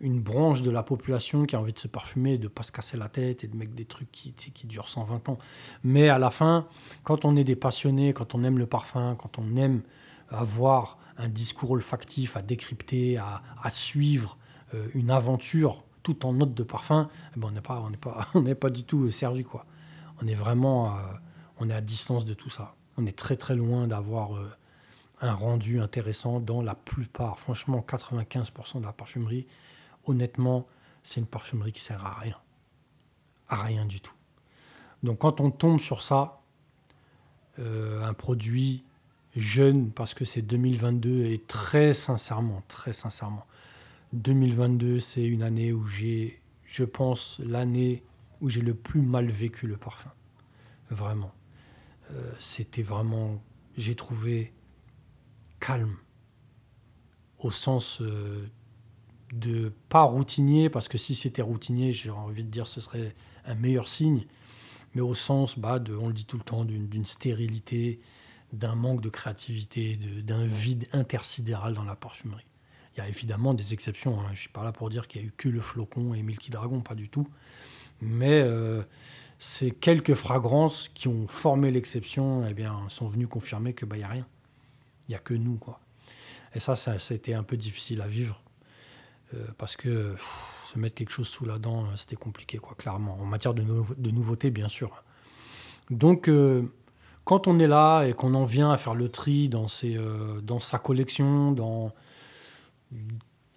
une 0.00 0.20
branche 0.20 0.62
de 0.62 0.70
la 0.70 0.84
population 0.84 1.44
qui 1.44 1.56
a 1.56 1.60
envie 1.60 1.72
de 1.72 1.78
se 1.78 1.88
parfumer, 1.88 2.38
de 2.38 2.44
ne 2.44 2.48
pas 2.48 2.62
se 2.62 2.70
casser 2.70 2.96
la 2.96 3.08
tête 3.08 3.42
et 3.42 3.48
de 3.48 3.56
mettre 3.56 3.72
des 3.72 3.84
trucs 3.84 4.12
qui, 4.12 4.32
qui 4.32 4.66
durent 4.68 4.88
120 4.88 5.28
ans. 5.28 5.38
Mais 5.82 6.08
à 6.08 6.18
la 6.18 6.30
fin, 6.30 6.68
quand 7.02 7.24
on 7.24 7.36
est 7.36 7.44
des 7.44 7.56
passionnés, 7.56 8.12
quand 8.12 8.36
on 8.36 8.44
aime 8.44 8.58
le 8.58 8.66
parfum, 8.66 9.16
quand 9.18 9.38
on 9.38 9.56
aime 9.56 9.82
avoir 10.28 10.98
un 11.16 11.28
discours 11.28 11.72
olfactif 11.72 12.36
à 12.36 12.42
décrypter, 12.42 13.18
à, 13.18 13.70
suivre 13.70 14.36
euh, 14.74 14.88
une 14.94 15.10
aventure 15.10 15.84
tout 16.02 16.26
en 16.26 16.32
note 16.34 16.54
de 16.54 16.62
parfum, 16.62 17.08
eh 17.34 17.40
ben 17.40 17.48
on 17.48 18.40
n'est 18.40 18.54
pas, 18.54 18.70
du 18.70 18.84
tout 18.84 19.10
servi 19.10 19.44
quoi. 19.44 19.64
On 20.22 20.26
est 20.26 20.34
vraiment, 20.34 20.96
est 21.68 21.72
à 21.72 21.80
distance 21.80 22.24
de 22.24 22.34
tout 22.34 22.50
ça. 22.50 22.74
On 22.96 23.06
est 23.06 23.16
très 23.16 23.36
très 23.36 23.56
loin 23.56 23.86
d'avoir 23.86 24.36
euh, 24.36 24.50
un 25.20 25.32
rendu 25.32 25.80
intéressant 25.80 26.40
dans 26.40 26.62
la 26.62 26.74
plupart. 26.74 27.38
Franchement, 27.38 27.84
95% 27.86 28.80
de 28.80 28.84
la 28.84 28.92
parfumerie, 28.92 29.46
honnêtement, 30.06 30.66
c'est 31.02 31.20
une 31.20 31.26
parfumerie 31.26 31.72
qui 31.72 31.80
sert 31.80 32.04
à 32.04 32.14
rien, 32.14 32.36
à 33.48 33.62
rien 33.62 33.84
du 33.86 34.00
tout. 34.00 34.14
Donc 35.02 35.18
quand 35.18 35.40
on 35.40 35.50
tombe 35.50 35.80
sur 35.80 36.02
ça, 36.02 36.40
euh, 37.58 38.02
un 38.02 38.14
produit 38.14 38.84
jeune 39.36 39.90
parce 39.90 40.14
que 40.14 40.24
c'est 40.24 40.42
2022 40.42 41.26
et 41.26 41.38
très 41.38 41.92
sincèrement, 41.92 42.62
très 42.68 42.92
sincèrement, 42.92 43.46
2022, 44.12 45.00
c'est 45.00 45.24
une 45.24 45.42
année 45.42 45.72
où 45.72 45.86
j'ai, 45.86 46.40
je 46.64 46.84
pense, 46.84 47.40
l'année 47.44 48.04
où 48.40 48.48
j'ai 48.48 48.60
le 48.60 48.74
plus 48.74 49.00
mal 49.00 49.30
vécu 49.30 49.66
le 49.66 49.76
parfum. 49.76 50.12
Vraiment. 50.90 51.32
Euh, 52.10 52.32
c'était 52.38 52.82
vraiment, 52.82 53.42
j'ai 53.76 53.94
trouvé 53.94 54.52
calme, 55.58 55.96
au 57.38 57.50
sens 57.50 58.00
euh, 58.00 58.46
de 59.32 59.72
pas 59.88 60.02
routinier, 60.02 60.70
parce 60.70 60.88
que 60.88 60.98
si 60.98 61.14
c'était 61.14 61.42
routinier, 61.42 61.92
j'ai 61.92 62.10
envie 62.10 62.44
de 62.44 62.50
dire 62.50 62.66
ce 62.66 62.80
serait 62.80 63.14
un 63.46 63.54
meilleur 63.54 63.88
signe, 63.88 64.26
mais 64.94 65.00
au 65.00 65.14
sens, 65.14 65.58
bah, 65.58 65.78
de, 65.78 65.94
on 65.94 66.08
le 66.08 66.12
dit 66.12 66.24
tout 66.24 66.36
le 66.36 66.44
temps, 66.44 66.64
d'une 66.64 67.06
stérilité, 67.06 68.00
d'un 68.54 68.74
manque 68.74 69.00
de 69.00 69.08
créativité, 69.08 69.96
d'un 69.96 70.46
vide 70.46 70.88
intersidéral 70.92 71.74
dans 71.74 71.84
la 71.84 71.96
parfumerie. 71.96 72.46
Il 72.94 72.98
y 72.98 73.00
a 73.02 73.08
évidemment 73.08 73.54
des 73.54 73.72
exceptions. 73.72 74.20
Hein. 74.20 74.26
Je 74.28 74.32
ne 74.32 74.36
suis 74.36 74.48
pas 74.48 74.62
là 74.62 74.72
pour 74.72 74.88
dire 74.88 75.08
qu'il 75.08 75.20
n'y 75.20 75.26
a 75.26 75.28
eu 75.28 75.32
que 75.36 75.48
le 75.48 75.60
flocon 75.60 76.14
et 76.14 76.22
Milky 76.22 76.50
Dragon, 76.50 76.80
pas 76.80 76.94
du 76.94 77.08
tout. 77.08 77.28
Mais 78.00 78.40
euh, 78.40 78.82
ces 79.38 79.72
quelques 79.72 80.14
fragrances 80.14 80.88
qui 80.94 81.08
ont 81.08 81.26
formé 81.26 81.70
l'exception 81.70 82.46
eh 82.46 82.54
sont 82.88 83.06
venues 83.06 83.26
confirmer 83.26 83.74
qu'il 83.74 83.88
n'y 83.88 84.00
bah, 84.00 84.06
a 84.06 84.10
rien. 84.10 84.26
Il 85.08 85.12
n'y 85.12 85.16
a 85.16 85.18
que 85.18 85.34
nous. 85.34 85.56
Quoi. 85.56 85.80
Et 86.54 86.60
ça, 86.60 86.76
ça, 86.76 86.96
été 87.14 87.34
un 87.34 87.42
peu 87.42 87.56
difficile 87.56 88.00
à 88.00 88.06
vivre. 88.06 88.40
Euh, 89.34 89.44
parce 89.58 89.76
que 89.76 90.14
se 90.72 90.78
mettre 90.78 90.94
quelque 90.94 91.10
chose 91.10 91.28
sous 91.28 91.46
la 91.46 91.58
dent, 91.58 91.86
euh, 91.86 91.96
c'était 91.96 92.16
compliqué, 92.16 92.58
quoi, 92.58 92.76
clairement. 92.76 93.18
En 93.20 93.24
matière 93.24 93.54
de, 93.54 93.64
de 93.64 94.10
nouveautés, 94.10 94.50
bien 94.50 94.68
sûr. 94.68 95.02
Donc, 95.90 96.30
quand 97.24 97.48
on 97.48 97.58
est 97.58 97.66
là 97.66 98.04
et 98.04 98.12
qu'on 98.12 98.34
en 98.34 98.44
vient 98.44 98.70
à 98.70 98.76
faire 98.76 98.94
le 98.94 99.08
tri 99.08 99.48
dans, 99.48 99.68
ses, 99.68 99.98
dans 100.42 100.60
sa 100.60 100.78
collection, 100.78 101.52
dans 101.52 101.92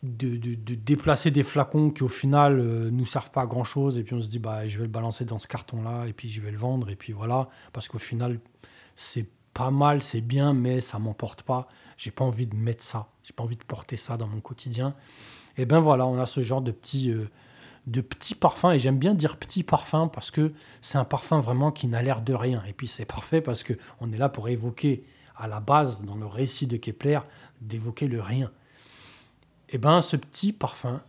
de, 0.03 0.55
déplacer 0.75 1.31
des 1.31 1.43
flacons 1.43 1.89
qui 1.89 2.03
au 2.03 2.07
final 2.07 2.59
euh, 2.59 2.89
nous 2.91 3.05
servent 3.05 3.31
pas 3.31 3.41
à 3.41 3.45
grand 3.45 3.63
chose 3.63 3.97
et 3.97 4.03
puis 4.03 4.13
on 4.13 4.21
se 4.21 4.29
dit 4.29 4.39
bah 4.39 4.67
je 4.67 4.77
vais 4.77 4.83
le 4.83 4.89
balancer 4.89 5.25
dans 5.25 5.39
ce 5.39 5.47
carton 5.47 5.81
là 5.81 6.05
et 6.05 6.13
puis 6.13 6.29
je 6.29 6.39
vais 6.41 6.51
le 6.51 6.57
vendre 6.57 6.89
et 6.89 6.95
puis 6.95 7.13
voilà. 7.13 7.49
Parce 7.73 7.87
qu'au 7.87 7.97
final 7.97 8.39
c'est 8.95 9.27
pas 9.53 9.71
mal 9.71 10.03
c'est 10.03 10.21
bien 10.21 10.53
mais 10.53 10.81
ça 10.81 10.99
m'emporte 10.99 11.41
pas. 11.41 11.67
J'ai 11.97 12.11
pas 12.11 12.23
envie 12.23 12.47
de 12.47 12.55
mettre 12.55 12.83
ça. 12.83 13.07
J'ai 13.23 13.33
pas 13.33 13.43
envie 13.43 13.57
de 13.57 13.63
porter 13.63 13.97
ça 13.97 14.17
dans 14.17 14.27
mon 14.27 14.39
quotidien. 14.39 14.93
Et 15.57 15.65
ben 15.65 15.79
voilà 15.79 16.05
on 16.05 16.19
a 16.19 16.25
ce 16.25 16.43
genre 16.43 16.61
de 16.61 16.71
petits 16.71 17.11
euh, 17.11 17.29
de 17.87 18.01
petits 18.01 18.35
parfums 18.35 18.71
et 18.73 18.79
j'aime 18.79 18.99
bien 18.99 19.15
dire 19.15 19.37
petit 19.37 19.63
parfum 19.63 20.09
parce 20.09 20.29
que 20.29 20.53
c'est 20.81 20.97
un 20.97 21.05
parfum 21.05 21.39
vraiment 21.39 21.71
qui 21.71 21.87
n'a 21.87 22.03
l'air 22.03 22.21
de 22.21 22.33
rien. 22.33 22.61
Et 22.67 22.73
puis 22.73 22.87
c'est 22.87 23.05
parfait 23.05 23.41
parce 23.41 23.63
que 23.63 23.73
on 24.01 24.11
est 24.11 24.17
là 24.17 24.29
pour 24.29 24.49
évoquer 24.49 25.03
à 25.35 25.47
la 25.47 25.59
base 25.59 26.03
dans 26.03 26.15
le 26.15 26.25
récit 26.25 26.67
de 26.67 26.77
Kepler 26.77 27.19
d'évoquer 27.61 28.07
le 28.07 28.21
rien. 28.21 28.51
Eh 29.69 29.77
ben, 29.77 30.01
ce 30.01 30.15
petit 30.15 30.53
parfum 30.53 31.01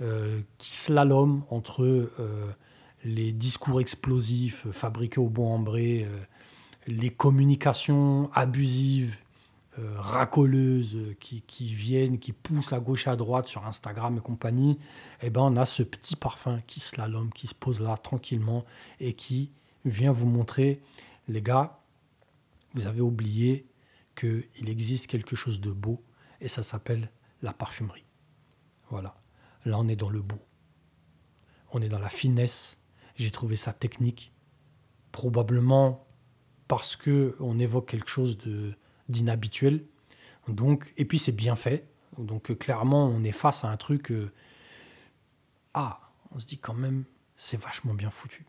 euh, 0.00 0.40
qui 0.58 0.70
slalome 0.70 1.42
entre 1.50 1.84
euh, 1.84 2.54
les 3.04 3.32
discours 3.32 3.80
explosifs 3.80 4.66
fabriqués 4.70 5.20
au 5.20 5.28
bon 5.28 5.54
ambré, 5.54 6.06
euh, 6.10 6.18
les 6.86 7.10
communications 7.10 8.30
abusives, 8.34 9.16
racoleuses 9.96 11.14
qui, 11.20 11.42
qui, 11.42 11.72
viennent, 11.72 12.18
qui 12.18 12.32
poussent 12.32 12.72
à 12.72 12.80
gauche 12.80 13.06
et 13.06 13.10
à 13.10 13.16
droite 13.16 13.46
sur 13.48 13.66
Instagram 13.66 14.16
et 14.18 14.20
compagnie, 14.20 14.78
eh 15.22 15.30
ben, 15.30 15.42
on 15.42 15.56
a 15.56 15.66
ce 15.66 15.82
petit 15.82 16.16
parfum 16.16 16.60
qui 16.66 16.80
slalome, 16.80 17.32
qui 17.32 17.46
se 17.46 17.54
pose 17.54 17.80
là 17.80 17.96
tranquillement 17.96 18.64
et 19.00 19.12
qui 19.12 19.52
vient 19.84 20.12
vous 20.12 20.26
montrer, 20.26 20.80
les 21.28 21.42
gars, 21.42 21.78
vous 22.74 22.86
avez 22.86 23.00
oublié 23.00 23.66
qu'il 24.14 24.68
existe 24.68 25.06
quelque 25.06 25.36
chose 25.36 25.60
de 25.60 25.70
beau 25.70 26.02
et 26.40 26.48
ça 26.48 26.62
s'appelle 26.62 27.10
la 27.42 27.52
parfumerie. 27.52 28.04
Voilà. 28.90 29.16
Là, 29.64 29.78
on 29.78 29.88
est 29.88 29.96
dans 29.96 30.10
le 30.10 30.22
beau. 30.22 30.38
On 31.72 31.82
est 31.82 31.88
dans 31.88 31.98
la 31.98 32.08
finesse. 32.08 32.78
J'ai 33.16 33.30
trouvé 33.30 33.56
ça 33.56 33.72
technique. 33.72 34.32
Probablement 35.12 36.06
parce 36.68 36.96
que 36.96 37.36
on 37.40 37.58
évoque 37.58 37.88
quelque 37.88 38.10
chose 38.10 38.38
de 38.38 38.74
d'inhabituel. 39.08 39.84
Donc, 40.48 40.92
et 40.96 41.04
puis 41.04 41.18
c'est 41.18 41.32
bien 41.32 41.56
fait. 41.56 41.86
Donc 42.18 42.56
clairement, 42.58 43.06
on 43.06 43.24
est 43.24 43.32
face 43.32 43.64
à 43.64 43.68
un 43.68 43.76
truc. 43.76 44.10
Euh, 44.10 44.32
ah, 45.74 46.00
on 46.32 46.38
se 46.38 46.46
dit 46.46 46.58
quand 46.58 46.74
même, 46.74 47.04
c'est 47.36 47.60
vachement 47.60 47.94
bien 47.94 48.10
foutu. 48.10 48.46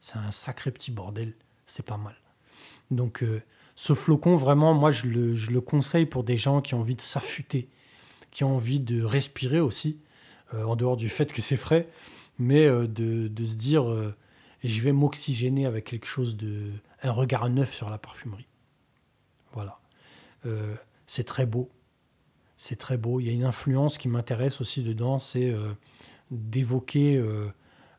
C'est 0.00 0.18
un 0.18 0.30
sacré 0.30 0.70
petit 0.70 0.90
bordel. 0.90 1.34
C'est 1.66 1.84
pas 1.84 1.96
mal. 1.96 2.16
Donc, 2.90 3.22
euh, 3.22 3.42
ce 3.74 3.94
flocon, 3.94 4.36
vraiment, 4.36 4.72
moi, 4.74 4.90
je 4.90 5.06
le, 5.06 5.60
conseille 5.60 6.06
pour 6.06 6.24
des 6.24 6.36
gens 6.36 6.60
qui 6.60 6.74
ont 6.74 6.80
envie 6.80 6.94
de 6.94 7.00
s'affûter, 7.00 7.68
qui 8.30 8.44
a 8.44 8.46
envie 8.46 8.80
de 8.80 9.02
respirer 9.02 9.60
aussi, 9.60 9.98
euh, 10.54 10.64
en 10.64 10.76
dehors 10.76 10.96
du 10.96 11.08
fait 11.08 11.32
que 11.32 11.42
c'est 11.42 11.56
frais, 11.56 11.88
mais 12.38 12.66
euh, 12.66 12.86
de, 12.86 13.28
de, 13.28 13.44
se 13.44 13.56
dire 13.56 13.84
je 14.62 14.80
vais 14.80 14.92
m'oxygéner 14.92 15.66
avec 15.66 15.84
quelque 15.84 16.06
chose 16.06 16.36
de. 16.36 16.70
un 17.02 17.10
regard 17.10 17.48
neuf 17.50 17.74
sur 17.74 17.90
la 17.90 17.98
parfumerie. 17.98 18.46
Voilà. 19.56 19.80
c'est 21.06 21.24
très 21.24 21.46
beau. 21.46 21.70
C'est 22.56 22.76
très 22.76 22.96
beau. 22.96 23.18
Il 23.20 23.26
y 23.26 23.30
a 23.30 23.32
une 23.32 23.44
influence 23.44 23.98
qui 23.98 24.08
m'intéresse 24.08 24.60
aussi 24.60 24.82
dedans, 24.82 25.18
c'est 25.18 25.52
d'évoquer 26.30 27.20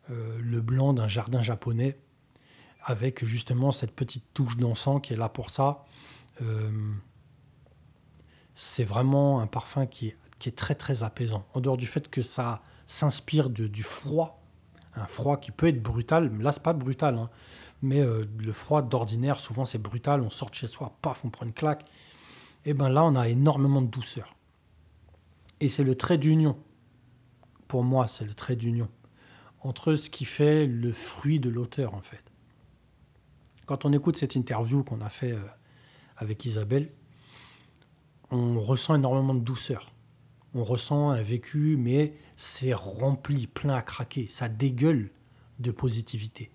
le 0.09 0.61
blanc 0.61 0.93
d'un 0.93 1.07
jardin 1.07 1.41
japonais 1.41 1.97
avec 2.87 3.25
justement 3.25 3.73
cette 3.73 3.91
petite 3.91 4.23
touche 4.33 4.55
d'encens 4.55 5.01
qui 5.01 5.11
est 5.11 5.17
là 5.17 5.27
pour 5.27 5.49
ça. 5.49 5.83
Euh, 6.41 6.71
c'est 8.55 8.85
vraiment 8.85 9.41
un 9.41 9.47
parfum 9.47 9.85
qui 9.85 10.07
est, 10.07 10.55
très 10.55 10.73
très 10.73 11.03
apaisant. 11.03 11.45
En 11.53 11.59
dehors 11.59 11.75
du 11.75 11.85
fait 11.85 12.09
que 12.09 12.21
ça 12.21 12.61
s'inspire 12.85 13.49
du 13.49 13.83
froid, 13.83 14.41
un 14.95 15.05
froid 15.05 15.37
qui 15.37 15.51
peut 15.51 15.67
être 15.67 15.83
brutal, 15.83 16.31
là 16.39 16.53
c'est 16.53 16.63
pas 16.63 16.71
brutal, 16.71 17.15
hein. 17.15 17.29
Mais 17.81 17.99
euh, 18.01 18.25
le 18.37 18.51
froid 18.51 18.81
d'ordinaire 18.81 19.39
souvent 19.39 19.65
c'est 19.65 19.77
brutal, 19.77 20.21
on 20.21 20.29
sort 20.29 20.49
de 20.49 20.55
chez 20.55 20.67
soi, 20.67 20.97
paf, 21.01 21.23
on 21.25 21.29
prend 21.29 21.45
une 21.45 21.53
claque. 21.53 21.85
Et 22.65 22.73
bien 22.73 22.89
là 22.89 23.03
on 23.03 23.15
a 23.15 23.27
énormément 23.27 23.81
de 23.81 23.87
douceur. 23.87 24.35
Et 25.59 25.69
c'est 25.69 25.83
le 25.83 25.95
trait 25.95 26.17
d'union. 26.17 26.57
Pour 27.67 27.83
moi, 27.83 28.07
c'est 28.07 28.23
le 28.23 28.33
trait 28.33 28.55
d'union 28.55 28.87
entre 29.61 29.95
ce 29.95 30.09
qui 30.09 30.25
fait 30.25 30.65
le 30.65 30.93
fruit 30.93 31.39
de 31.39 31.49
l'auteur 31.49 31.93
en 31.93 32.01
fait. 32.01 32.23
Quand 33.65 33.85
on 33.85 33.91
écoute 33.91 34.15
cette 34.15 34.35
interview 34.35 34.83
qu'on 34.83 35.01
a 35.01 35.09
fait 35.09 35.33
euh, 35.33 35.41
avec 36.15 36.45
Isabelle, 36.45 36.91
on 38.31 38.59
ressent 38.59 38.95
énormément 38.95 39.33
de 39.33 39.41
douceur. 39.41 39.91
On 40.53 40.63
ressent 40.63 41.09
un 41.09 41.21
vécu, 41.21 41.75
mais 41.77 42.13
c'est 42.35 42.73
rempli, 42.73 43.47
plein 43.47 43.75
à 43.75 43.81
craquer. 43.81 44.27
Ça 44.29 44.47
dégueule 44.47 45.11
de 45.59 45.71
positivité. 45.71 46.49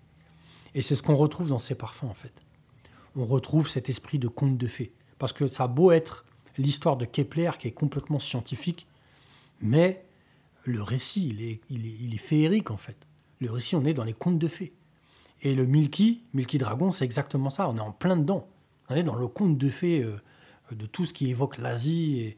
Et 0.75 0.81
c'est 0.81 0.95
ce 0.95 1.03
qu'on 1.03 1.15
retrouve 1.15 1.49
dans 1.49 1.59
ces 1.59 1.75
parfums, 1.75 2.05
en 2.05 2.13
fait. 2.13 2.33
On 3.15 3.25
retrouve 3.25 3.69
cet 3.69 3.89
esprit 3.89 4.19
de 4.19 4.27
conte 4.27 4.57
de 4.57 4.67
fées. 4.67 4.93
Parce 5.19 5.33
que 5.33 5.47
ça 5.47 5.65
a 5.65 5.67
beau 5.67 5.91
être 5.91 6.25
l'histoire 6.57 6.97
de 6.97 7.05
Kepler 7.05 7.51
qui 7.59 7.67
est 7.67 7.71
complètement 7.71 8.19
scientifique, 8.19 8.87
mais 9.61 10.03
le 10.63 10.81
récit, 10.81 11.29
il 11.29 11.41
est, 11.41 11.61
il 11.69 12.13
est, 12.13 12.17
féerique, 12.17 12.71
en 12.71 12.77
fait. 12.77 12.97
Le 13.39 13.51
récit, 13.51 13.75
on 13.75 13.85
est 13.85 13.93
dans 13.93 14.03
les 14.03 14.13
contes 14.13 14.39
de 14.39 14.47
fées. 14.47 14.73
Et 15.41 15.55
le 15.55 15.65
Milky, 15.65 16.23
Milky 16.33 16.57
Dragon, 16.57 16.91
c'est 16.91 17.05
exactement 17.05 17.49
ça. 17.49 17.69
On 17.69 17.77
est 17.77 17.81
en 17.81 17.91
plein 17.91 18.15
dedans. 18.15 18.47
On 18.89 18.95
est 18.95 19.03
dans 19.03 19.15
le 19.15 19.27
conte 19.27 19.57
de 19.57 19.69
fées 19.69 20.01
euh, 20.01 20.19
de 20.71 20.85
tout 20.85 21.05
ce 21.05 21.13
qui 21.13 21.29
évoque 21.29 21.57
l'Asie. 21.57 22.35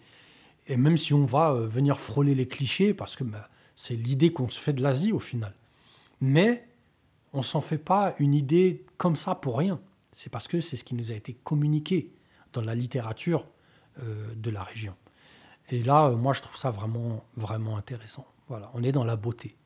Et, 0.67 0.77
même 0.77 0.97
si 0.97 1.13
on 1.13 1.25
va 1.25 1.51
euh, 1.51 1.67
venir 1.67 1.99
frôler 1.99 2.33
les 2.33 2.47
clichés, 2.47 2.93
parce 2.93 3.15
que 3.15 3.23
bah, 3.23 3.49
c'est 3.75 3.95
l'idée 3.95 4.31
qu'on 4.31 4.49
se 4.49 4.59
fait 4.59 4.73
de 4.73 4.81
l'Asie 4.81 5.11
au 5.11 5.19
final. 5.19 5.53
Mais 6.19 6.67
on 7.35 7.43
s'en 7.43 7.61
fait 7.61 7.77
pas 7.77 8.15
une 8.19 8.33
idée 8.33 8.85
comme 8.97 9.15
ça 9.15 9.35
pour 9.35 9.57
rien. 9.57 9.79
C'est 10.11 10.31
parce 10.31 10.47
que 10.47 10.61
c'est 10.61 10.77
ce 10.77 10.83
qui 10.83 10.95
nous 10.95 11.11
a 11.11 11.13
été 11.13 11.33
communiqué 11.33 12.11
dans 12.53 12.61
la 12.61 12.73
littérature 12.73 13.47
euh, 13.99 14.33
de 14.35 14.49
la 14.49 14.63
région. 14.63 14.95
Et 15.69 15.83
là, 15.83 16.09
moi, 16.11 16.33
je 16.33 16.41
trouve 16.41 16.57
ça 16.57 16.71
vraiment, 16.71 17.23
vraiment 17.35 17.77
intéressant. 17.77 18.25
Voilà, 18.47 18.71
on 18.73 18.83
est 18.83 18.91
dans 18.91 19.03
la 19.03 19.15
beauté 19.15 19.57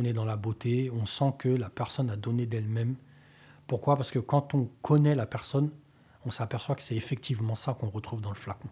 on 0.00 0.04
est 0.04 0.12
dans 0.12 0.24
la 0.24 0.36
beauté, 0.36 0.90
on 0.90 1.04
sent 1.04 1.34
que 1.38 1.48
la 1.48 1.68
personne 1.68 2.10
a 2.10 2.16
donné 2.16 2.46
d'elle-même. 2.46 2.96
Pourquoi? 3.66 3.96
Parce 3.96 4.10
que 4.10 4.18
quand 4.18 4.54
on 4.54 4.70
connaît 4.82 5.14
la 5.14 5.26
personne, 5.26 5.70
on 6.24 6.30
s'aperçoit 6.30 6.74
que 6.74 6.82
c'est 6.82 6.96
effectivement 6.96 7.54
ça 7.54 7.74
qu'on 7.74 7.90
retrouve 7.90 8.20
dans 8.20 8.30
le 8.30 8.36
flacon. 8.36 8.68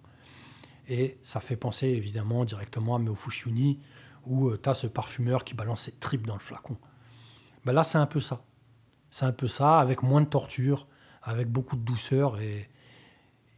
Et 0.89 1.19
ça 1.23 1.41
fait 1.41 1.57
penser 1.57 1.89
évidemment 1.89 2.45
directement 2.45 2.97
à 2.97 2.99
Meofushuni, 2.99 3.79
où 4.27 4.49
euh, 4.49 4.59
tu 4.61 4.69
as 4.69 4.75
ce 4.75 4.87
parfumeur 4.87 5.45
qui 5.45 5.55
balance 5.55 5.83
ses 5.83 5.93
tripes 5.93 6.27
dans 6.27 6.35
le 6.35 6.41
flacon. 6.41 6.77
Ben 7.69 7.75
là, 7.75 7.85
c'est 7.85 7.99
un 7.99 8.07
peu 8.07 8.21
ça. 8.21 8.41
C'est 9.11 9.27
un 9.27 9.33
peu 9.33 9.47
ça, 9.47 9.79
avec 9.79 10.03
moins 10.03 10.23
de 10.23 10.27
torture, 10.27 10.87
avec 11.23 11.49
beaucoup 11.49 11.77
de 11.77 11.83
douceur. 11.83 12.41
Et, 12.41 12.67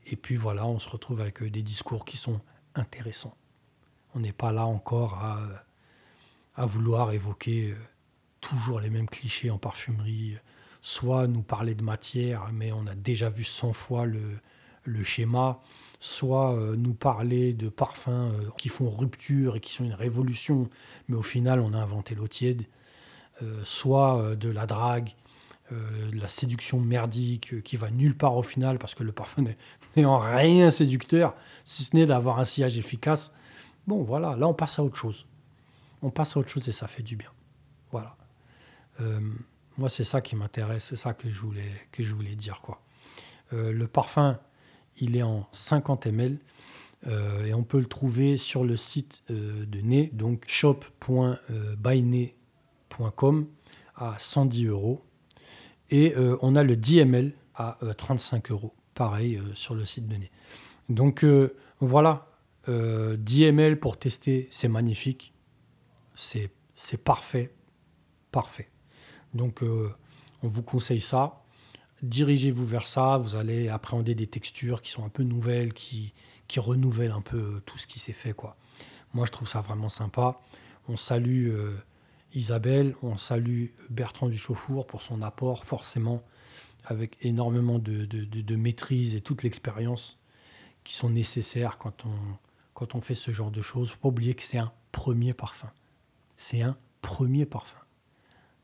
et 0.04 0.16
puis 0.16 0.34
voilà, 0.34 0.66
on 0.66 0.80
se 0.80 0.88
retrouve 0.88 1.20
avec 1.20 1.40
euh, 1.44 1.48
des 1.48 1.62
discours 1.62 2.04
qui 2.04 2.16
sont 2.16 2.40
intéressants. 2.74 3.36
On 4.16 4.18
n'est 4.18 4.32
pas 4.32 4.50
là 4.50 4.66
encore 4.66 5.14
à 5.22 5.38
à 6.56 6.66
vouloir 6.66 7.12
évoquer 7.12 7.70
euh, 7.70 7.76
toujours 8.40 8.80
les 8.80 8.90
mêmes 8.90 9.08
clichés 9.08 9.48
en 9.48 9.58
parfumerie, 9.58 10.34
soit 10.80 11.28
nous 11.28 11.42
parler 11.42 11.76
de 11.76 11.84
matière, 11.84 12.50
mais 12.52 12.72
on 12.72 12.88
a 12.88 12.96
déjà 12.96 13.30
vu 13.30 13.44
100 13.44 13.72
fois 13.72 14.06
le, 14.06 14.40
le 14.82 15.04
schéma, 15.04 15.60
soit 16.00 16.52
euh, 16.56 16.74
nous 16.74 16.94
parler 16.94 17.52
de 17.52 17.68
parfums 17.68 18.32
qui 18.58 18.70
font 18.70 18.90
rupture 18.90 19.54
et 19.54 19.60
qui 19.60 19.72
sont 19.72 19.84
une 19.84 19.94
révolution, 19.94 20.68
mais 21.06 21.14
au 21.16 21.22
final 21.22 21.60
on 21.60 21.74
a 21.74 21.78
inventé 21.78 22.16
l'eau 22.16 22.26
tiède, 22.26 22.66
soit 23.64 24.36
de 24.36 24.48
la 24.48 24.66
drague, 24.66 25.14
la 26.12 26.28
séduction 26.28 26.80
merdique 26.80 27.62
qui 27.62 27.76
va 27.76 27.90
nulle 27.90 28.16
part 28.16 28.36
au 28.36 28.42
final 28.42 28.78
parce 28.78 28.94
que 28.94 29.02
le 29.02 29.12
parfum 29.12 29.44
n'est 29.96 30.04
en 30.04 30.18
rien 30.18 30.70
séducteur, 30.70 31.34
si 31.64 31.84
ce 31.84 31.96
n'est 31.96 32.06
d'avoir 32.06 32.38
un 32.38 32.44
sillage 32.44 32.78
efficace. 32.78 33.32
Bon 33.86 34.02
voilà, 34.02 34.36
là 34.36 34.46
on 34.48 34.54
passe 34.54 34.78
à 34.78 34.84
autre 34.84 34.96
chose 34.96 35.26
on 36.02 36.10
passe 36.10 36.36
à 36.36 36.40
autre 36.40 36.50
chose 36.50 36.68
et 36.68 36.72
ça 36.72 36.86
fait 36.86 37.02
du 37.02 37.16
bien. 37.16 37.30
Voilà. 37.92 38.16
Euh, 39.00 39.20
moi, 39.78 39.88
c'est 39.88 40.04
ça 40.04 40.20
qui 40.20 40.36
m'intéresse, 40.36 40.84
c'est 40.84 40.96
ça 40.96 41.14
que 41.14 41.30
je 41.30 41.40
voulais, 41.40 41.70
que 41.92 42.02
je 42.02 42.14
voulais 42.14 42.36
dire. 42.36 42.60
Quoi. 42.62 42.82
Euh, 43.52 43.72
le 43.72 43.86
parfum, 43.86 44.38
il 44.98 45.16
est 45.16 45.22
en 45.22 45.48
50 45.52 46.06
ml 46.06 46.38
euh, 47.06 47.44
et 47.44 47.54
on 47.54 47.62
peut 47.62 47.78
le 47.78 47.86
trouver 47.86 48.36
sur 48.36 48.64
le 48.64 48.76
site 48.76 49.22
de 49.28 49.80
Nez, 49.80 50.10
donc 50.12 50.44
shop.byne.com 50.46 52.39
à 53.96 54.14
110 54.18 54.66
euros. 54.66 55.02
Et 55.90 56.14
on 56.40 56.54
a 56.54 56.62
le 56.62 56.76
10 56.76 57.00
ml 57.00 57.32
à 57.54 57.76
35 57.96 58.50
euros, 58.52 58.74
pareil 58.94 59.40
sur 59.54 59.74
le 59.74 59.84
site 59.84 60.08
Nez. 60.08 60.30
Donc 60.88 61.24
voilà, 61.80 62.28
10 62.68 63.44
ml 63.44 63.80
pour 63.80 63.98
tester, 63.98 64.48
c'est 64.52 64.68
magnifique 64.68 65.32
c'est 66.20 67.02
parfait, 67.02 67.52
parfait. 68.30 68.68
Donc 69.34 69.62
euh, 69.62 69.94
on 70.42 70.48
vous 70.48 70.62
conseille 70.62 71.00
ça. 71.00 71.42
Dirigez-vous 72.02 72.66
vers 72.66 72.86
ça, 72.86 73.18
vous 73.18 73.36
allez 73.36 73.68
appréhender 73.68 74.14
des 74.14 74.26
textures 74.26 74.80
qui 74.80 74.90
sont 74.90 75.04
un 75.04 75.10
peu 75.10 75.22
nouvelles, 75.22 75.74
qui, 75.74 76.14
qui 76.48 76.58
renouvellent 76.60 77.12
un 77.12 77.20
peu 77.20 77.36
euh, 77.36 77.62
tout 77.66 77.78
ce 77.78 77.86
qui 77.86 77.98
s'est 77.98 78.12
fait. 78.14 78.32
Quoi. 78.32 78.56
Moi 79.12 79.26
je 79.26 79.32
trouve 79.32 79.48
ça 79.48 79.60
vraiment 79.60 79.88
sympa. 79.88 80.40
On 80.88 80.96
salue 80.96 81.50
euh, 81.50 81.76
Isabelle, 82.34 82.94
on 83.02 83.16
salue 83.16 83.66
Bertrand 83.88 84.28
Duchauffour 84.28 84.86
pour 84.86 85.02
son 85.02 85.22
apport, 85.22 85.64
forcément, 85.64 86.22
avec 86.84 87.16
énormément 87.22 87.78
de, 87.78 88.04
de, 88.04 88.24
de 88.24 88.56
maîtrise 88.56 89.14
et 89.14 89.20
toute 89.20 89.42
l'expérience 89.42 90.18
qui 90.84 90.94
sont 90.94 91.10
nécessaires 91.10 91.78
quand 91.78 92.06
on, 92.06 92.16
quand 92.74 92.94
on 92.94 93.00
fait 93.00 93.14
ce 93.14 93.32
genre 93.32 93.50
de 93.50 93.62
choses. 93.62 93.90
Faut 93.90 94.00
pas 94.00 94.08
oublier 94.08 94.34
que 94.34 94.42
c'est 94.42 94.58
un 94.58 94.72
premier 94.92 95.34
parfum 95.34 95.70
c'est 96.40 96.62
un 96.62 96.74
premier 97.02 97.44
parfum. 97.44 97.76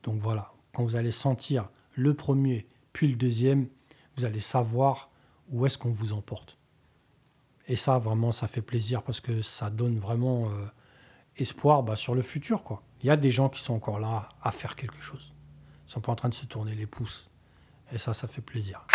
Donc 0.02 0.18
voilà, 0.18 0.54
quand 0.72 0.82
vous 0.82 0.96
allez 0.96 1.12
sentir 1.12 1.68
le 1.92 2.14
premier 2.14 2.66
puis 2.94 3.06
le 3.06 3.16
deuxième, 3.16 3.68
vous 4.16 4.24
allez 4.24 4.40
savoir 4.40 5.10
où 5.50 5.66
est-ce 5.66 5.76
qu'on 5.76 5.90
vous 5.90 6.14
emporte. 6.14 6.56
Et 7.68 7.76
ça, 7.76 7.98
vraiment, 7.98 8.32
ça 8.32 8.46
fait 8.46 8.62
plaisir 8.62 9.02
parce 9.02 9.20
que 9.20 9.42
ça 9.42 9.68
donne 9.68 9.98
vraiment 9.98 10.48
euh, 10.48 10.64
espoir 11.38 11.82
bah, 11.82 11.96
sur 11.96 12.14
le 12.14 12.22
futur. 12.22 12.62
Quoi. 12.62 12.82
Il 13.02 13.06
y 13.06 13.10
a 13.10 13.16
des 13.16 13.30
gens 13.30 13.48
qui 13.48 13.60
sont 13.60 13.74
encore 13.74 14.00
là 14.00 14.28
à 14.42 14.50
faire 14.50 14.76
quelque 14.76 15.00
chose. 15.00 15.32
Ils 15.84 15.88
ne 15.88 15.92
sont 15.92 16.00
pas 16.00 16.12
en 16.12 16.16
train 16.16 16.28
de 16.28 16.34
se 16.34 16.46
tourner 16.46 16.74
les 16.74 16.86
pouces. 16.86 17.28
Et 17.92 17.98
ça, 17.98 18.14
ça 18.14 18.26
fait 18.26 18.42
plaisir. 18.42 18.86